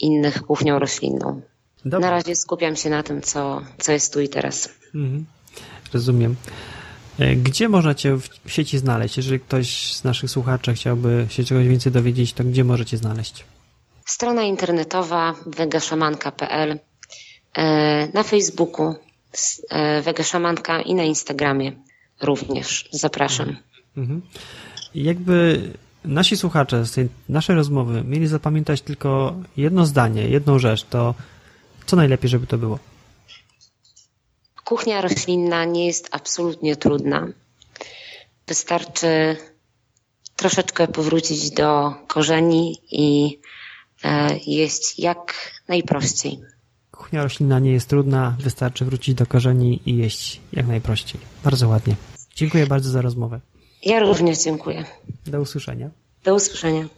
innych 0.00 0.42
kuchnią 0.42 0.78
roślinną. 0.78 1.40
Dobrze. 1.84 2.06
Na 2.06 2.10
razie 2.10 2.36
skupiam 2.36 2.76
się 2.76 2.90
na 2.90 3.02
tym, 3.02 3.22
co, 3.22 3.62
co 3.78 3.92
jest 3.92 4.12
tu 4.12 4.20
i 4.20 4.28
teraz. 4.28 4.68
Mhm. 4.94 5.26
Rozumiem. 5.92 6.36
E, 7.18 7.36
gdzie 7.36 7.68
można 7.68 7.94
Cię 7.94 8.16
w 8.16 8.52
sieci 8.52 8.78
znaleźć? 8.78 9.16
Jeżeli 9.16 9.40
ktoś 9.40 9.94
z 9.94 10.04
naszych 10.04 10.30
słuchaczy 10.30 10.74
chciałby 10.74 11.26
się 11.28 11.44
czegoś 11.44 11.68
więcej 11.68 11.92
dowiedzieć, 11.92 12.32
to 12.32 12.44
gdzie 12.44 12.64
możecie 12.64 12.96
znaleźć? 12.96 13.44
Strona 14.04 14.42
internetowa 14.42 15.34
wegaszamanka.pl 15.46 16.78
e, 17.54 18.08
na 18.14 18.22
Facebooku 18.22 18.94
Wegaszamanka 20.02 20.80
i 20.80 20.94
na 20.94 21.02
Instagramie 21.02 21.72
również. 22.22 22.88
Zapraszam. 22.92 23.56
Mhm. 23.96 24.22
Jakby 24.94 25.62
nasi 26.04 26.36
słuchacze 26.36 26.84
z 26.86 26.92
tej 26.92 27.08
naszej 27.28 27.56
rozmowy 27.56 28.04
mieli 28.04 28.26
zapamiętać 28.26 28.82
tylko 28.82 29.34
jedno 29.56 29.86
zdanie, 29.86 30.28
jedną 30.28 30.58
rzecz, 30.58 30.84
to 30.84 31.14
co 31.86 31.96
najlepiej, 31.96 32.30
żeby 32.30 32.46
to 32.46 32.58
było? 32.58 32.78
Kuchnia 34.64 35.00
roślinna 35.00 35.64
nie 35.64 35.86
jest 35.86 36.08
absolutnie 36.12 36.76
trudna. 36.76 37.28
Wystarczy 38.46 39.36
troszeczkę 40.36 40.88
powrócić 40.88 41.50
do 41.50 41.94
korzeni 42.06 42.80
i 42.90 43.38
e, 44.04 44.38
jeść 44.46 44.98
jak 44.98 45.52
najprościej. 45.68 46.40
Kuchnia 47.10 47.22
roślinna 47.22 47.58
nie 47.58 47.72
jest 47.72 47.88
trudna, 47.88 48.36
wystarczy 48.40 48.84
wrócić 48.84 49.14
do 49.14 49.26
korzeni 49.26 49.80
i 49.86 49.96
jeść 49.96 50.40
jak 50.52 50.66
najprościej. 50.66 51.20
Bardzo 51.44 51.68
ładnie. 51.68 51.94
Dziękuję 52.34 52.66
bardzo 52.66 52.90
za 52.90 53.02
rozmowę. 53.02 53.40
Ja 53.84 54.00
również 54.00 54.44
dziękuję. 54.44 54.84
Do 55.26 55.40
usłyszenia. 55.40 55.90
Do 56.24 56.34
usłyszenia. 56.34 56.88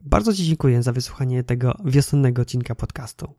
Bardzo 0.00 0.34
Ci 0.34 0.44
dziękuję 0.44 0.82
za 0.82 0.92
wysłuchanie 0.92 1.44
tego 1.44 1.74
wiosennego 1.84 2.42
odcinka 2.42 2.74
podcastu. 2.74 3.34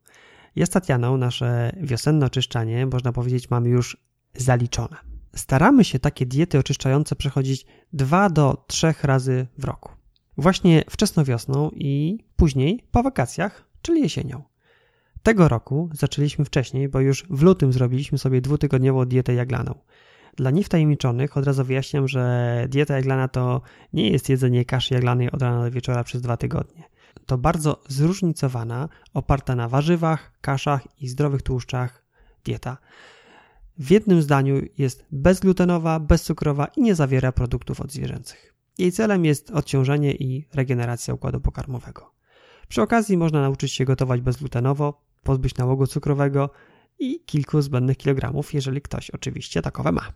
Jest 0.56 0.74
Tatianą, 0.74 1.18
nasze 1.18 1.72
wiosenne 1.82 2.26
oczyszczanie, 2.26 2.86
można 2.86 3.12
powiedzieć, 3.12 3.50
mamy 3.50 3.70
już 3.70 3.98
zaliczone. 4.36 4.96
Staramy 5.36 5.84
się 5.84 6.00
takie 6.00 6.26
diety 6.26 6.60
oczyszczające 6.60 7.16
przechodzić 7.16 7.66
dwa 7.94 8.30
do 8.30 8.64
trzech 8.68 9.04
razy 9.04 9.48
w 9.58 9.64
roku. 9.64 9.92
Właśnie 10.38 10.84
wczesną 10.90 11.24
wiosną 11.24 11.70
i 11.70 12.24
później 12.36 12.84
po 12.92 13.04
wakacjach, 13.04 13.64
czyli 13.82 14.02
jesienią. 14.02 14.49
Tego 15.24 15.48
roku 15.48 15.90
zaczęliśmy 15.94 16.46
wcześniej, 16.46 16.90
bo 16.90 17.00
już 17.00 17.26
w 17.30 17.42
lutym 17.42 17.74
zrobiliśmy 17.74 18.18
sobie 18.18 18.42
dwutygodniową 18.42 19.06
dietę 19.06 19.34
jaglaną. 19.34 19.76
Dla 20.36 20.52
niewtajemniczonych 20.52 21.38
od 21.38 21.46
razu 21.46 21.64
wyjaśniam, 21.64 22.08
że 22.08 22.66
dieta 22.70 22.96
jaglana 22.96 23.28
to 23.28 23.62
nie 23.94 24.10
jest 24.10 24.30
jedzenie 24.30 24.66
kaszy 24.66 24.94
jaglanej 24.94 25.32
od 25.32 25.42
rana 25.42 25.64
do 25.64 25.72
wieczora 25.72 26.04
przez 26.04 26.22
dwa 26.22 26.38
tygodnie. 26.38 26.84
To 27.26 27.38
bardzo 27.38 27.84
zróżnicowana, 27.88 28.90
oparta 29.14 29.56
na 29.56 29.68
warzywach, 29.68 30.32
kaszach 30.42 31.02
i 31.02 31.08
zdrowych 31.08 31.42
tłuszczach 31.42 32.06
dieta. 32.46 32.78
W 33.78 33.92
jednym 33.92 34.22
zdaniu 34.22 34.62
jest 34.78 35.06
bezglutenowa, 35.12 36.00
bezcukrowa 36.00 36.66
i 36.66 36.82
nie 36.82 36.96
zawiera 36.96 37.32
produktów 37.32 37.82
odzwierzęcych. 37.82 38.54
Jej 38.78 38.92
celem 38.92 39.26
jest 39.26 39.52
odciążenie 39.52 40.14
i 40.14 40.48
regeneracja 40.54 41.14
układu 41.14 41.42
pokarmowego. 41.42 42.12
Przy 42.68 42.82
okazji 42.82 43.18
można 43.18 43.42
nauczyć 43.42 43.74
się 43.74 43.86
gotować 43.86 44.22
bezglutenowo, 44.22 45.02
pozbyć 45.24 45.58
nałogu 45.58 45.88
cukrowego 45.88 46.50
i 47.00 47.20
kilku 47.26 47.62
zbędnych 47.62 47.98
kilogramów, 47.98 48.54
jeżeli 48.54 48.82
ktoś 48.82 49.10
oczywiście 49.10 49.62
takowe 49.62 49.92
ma. 49.92 50.14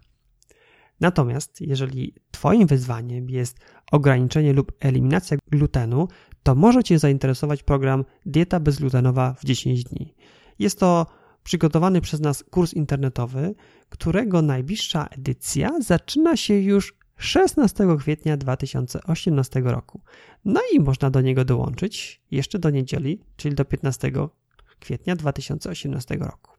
Natomiast 1.00 1.62
jeżeli 1.62 2.14
Twoim 2.32 2.68
wyzwaniem 2.68 3.30
jest 3.30 3.60
ograniczenie 3.92 4.54
lub 4.54 4.72
eliminacja 4.80 5.38
glutenu, 5.52 6.08
to 6.44 6.56
może 6.56 6.84
Cię 6.84 7.00
zainteresować 7.00 7.64
program 7.64 8.06
Dieta 8.26 8.60
bezglutenowa 8.60 9.34
w 9.34 9.46
10 9.46 9.84
dni. 9.84 10.16
Jest 10.60 10.80
to 10.80 11.06
przygotowany 11.44 12.02
przez 12.02 12.20
nas 12.20 12.44
kurs 12.44 12.74
internetowy, 12.74 13.56
którego 13.90 14.42
najbliższa 14.42 15.08
edycja 15.08 15.72
zaczyna 15.82 16.38
się 16.38 16.54
już 16.54 16.98
16 17.18 17.88
kwietnia 18.00 18.38
2018 18.38 19.62
roku. 19.62 20.02
No 20.46 20.62
i 20.74 20.80
można 20.80 21.10
do 21.10 21.22
niego 21.22 21.46
dołączyć 21.46 22.22
jeszcze 22.32 22.60
do 22.60 22.70
niedzieli, 22.70 23.20
czyli 23.36 23.56
do 23.56 23.66
15 23.66 24.12
kwietnia 24.84 25.16
2018 25.16 26.16
roku. 26.16 26.52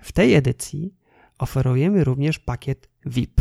W 0.00 0.12
tej 0.12 0.34
edycji 0.34 0.94
oferujemy 1.38 2.04
również 2.04 2.38
pakiet 2.38 2.88
VIP, 3.06 3.40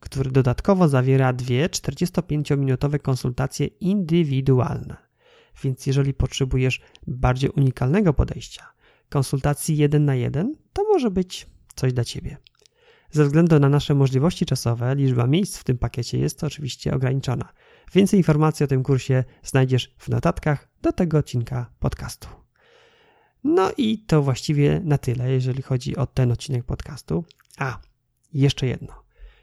który 0.00 0.30
dodatkowo 0.30 0.88
zawiera 0.88 1.32
dwie 1.32 1.68
45-minutowe 1.68 2.98
konsultacje 2.98 3.66
indywidualne. 3.66 4.96
Więc 5.62 5.86
jeżeli 5.86 6.14
potrzebujesz 6.14 6.80
bardziej 7.06 7.50
unikalnego 7.50 8.14
podejścia, 8.14 8.66
konsultacji 9.08 9.76
jeden 9.76 10.04
na 10.04 10.14
jeden, 10.14 10.56
to 10.72 10.84
może 10.84 11.10
być 11.10 11.46
coś 11.74 11.92
dla 11.92 12.04
Ciebie. 12.04 12.36
Ze 13.10 13.24
względu 13.24 13.58
na 13.58 13.68
nasze 13.68 13.94
możliwości 13.94 14.46
czasowe, 14.46 14.94
liczba 14.94 15.26
miejsc 15.26 15.58
w 15.58 15.64
tym 15.64 15.78
pakiecie 15.78 16.18
jest 16.18 16.44
oczywiście 16.44 16.94
ograniczona. 16.94 17.52
Więcej 17.94 18.20
informacji 18.20 18.64
o 18.64 18.66
tym 18.66 18.82
kursie 18.82 19.24
znajdziesz 19.42 19.94
w 19.98 20.08
notatkach 20.08 20.68
do 20.82 20.92
tego 20.92 21.18
odcinka 21.18 21.70
podcastu. 21.78 22.39
No 23.44 23.72
i 23.76 23.98
to 23.98 24.22
właściwie 24.22 24.80
na 24.84 24.98
tyle, 24.98 25.32
jeżeli 25.32 25.62
chodzi 25.62 25.96
o 25.96 26.06
ten 26.06 26.32
odcinek 26.32 26.64
podcastu. 26.64 27.24
A, 27.58 27.78
jeszcze 28.32 28.66
jedno. 28.66 29.02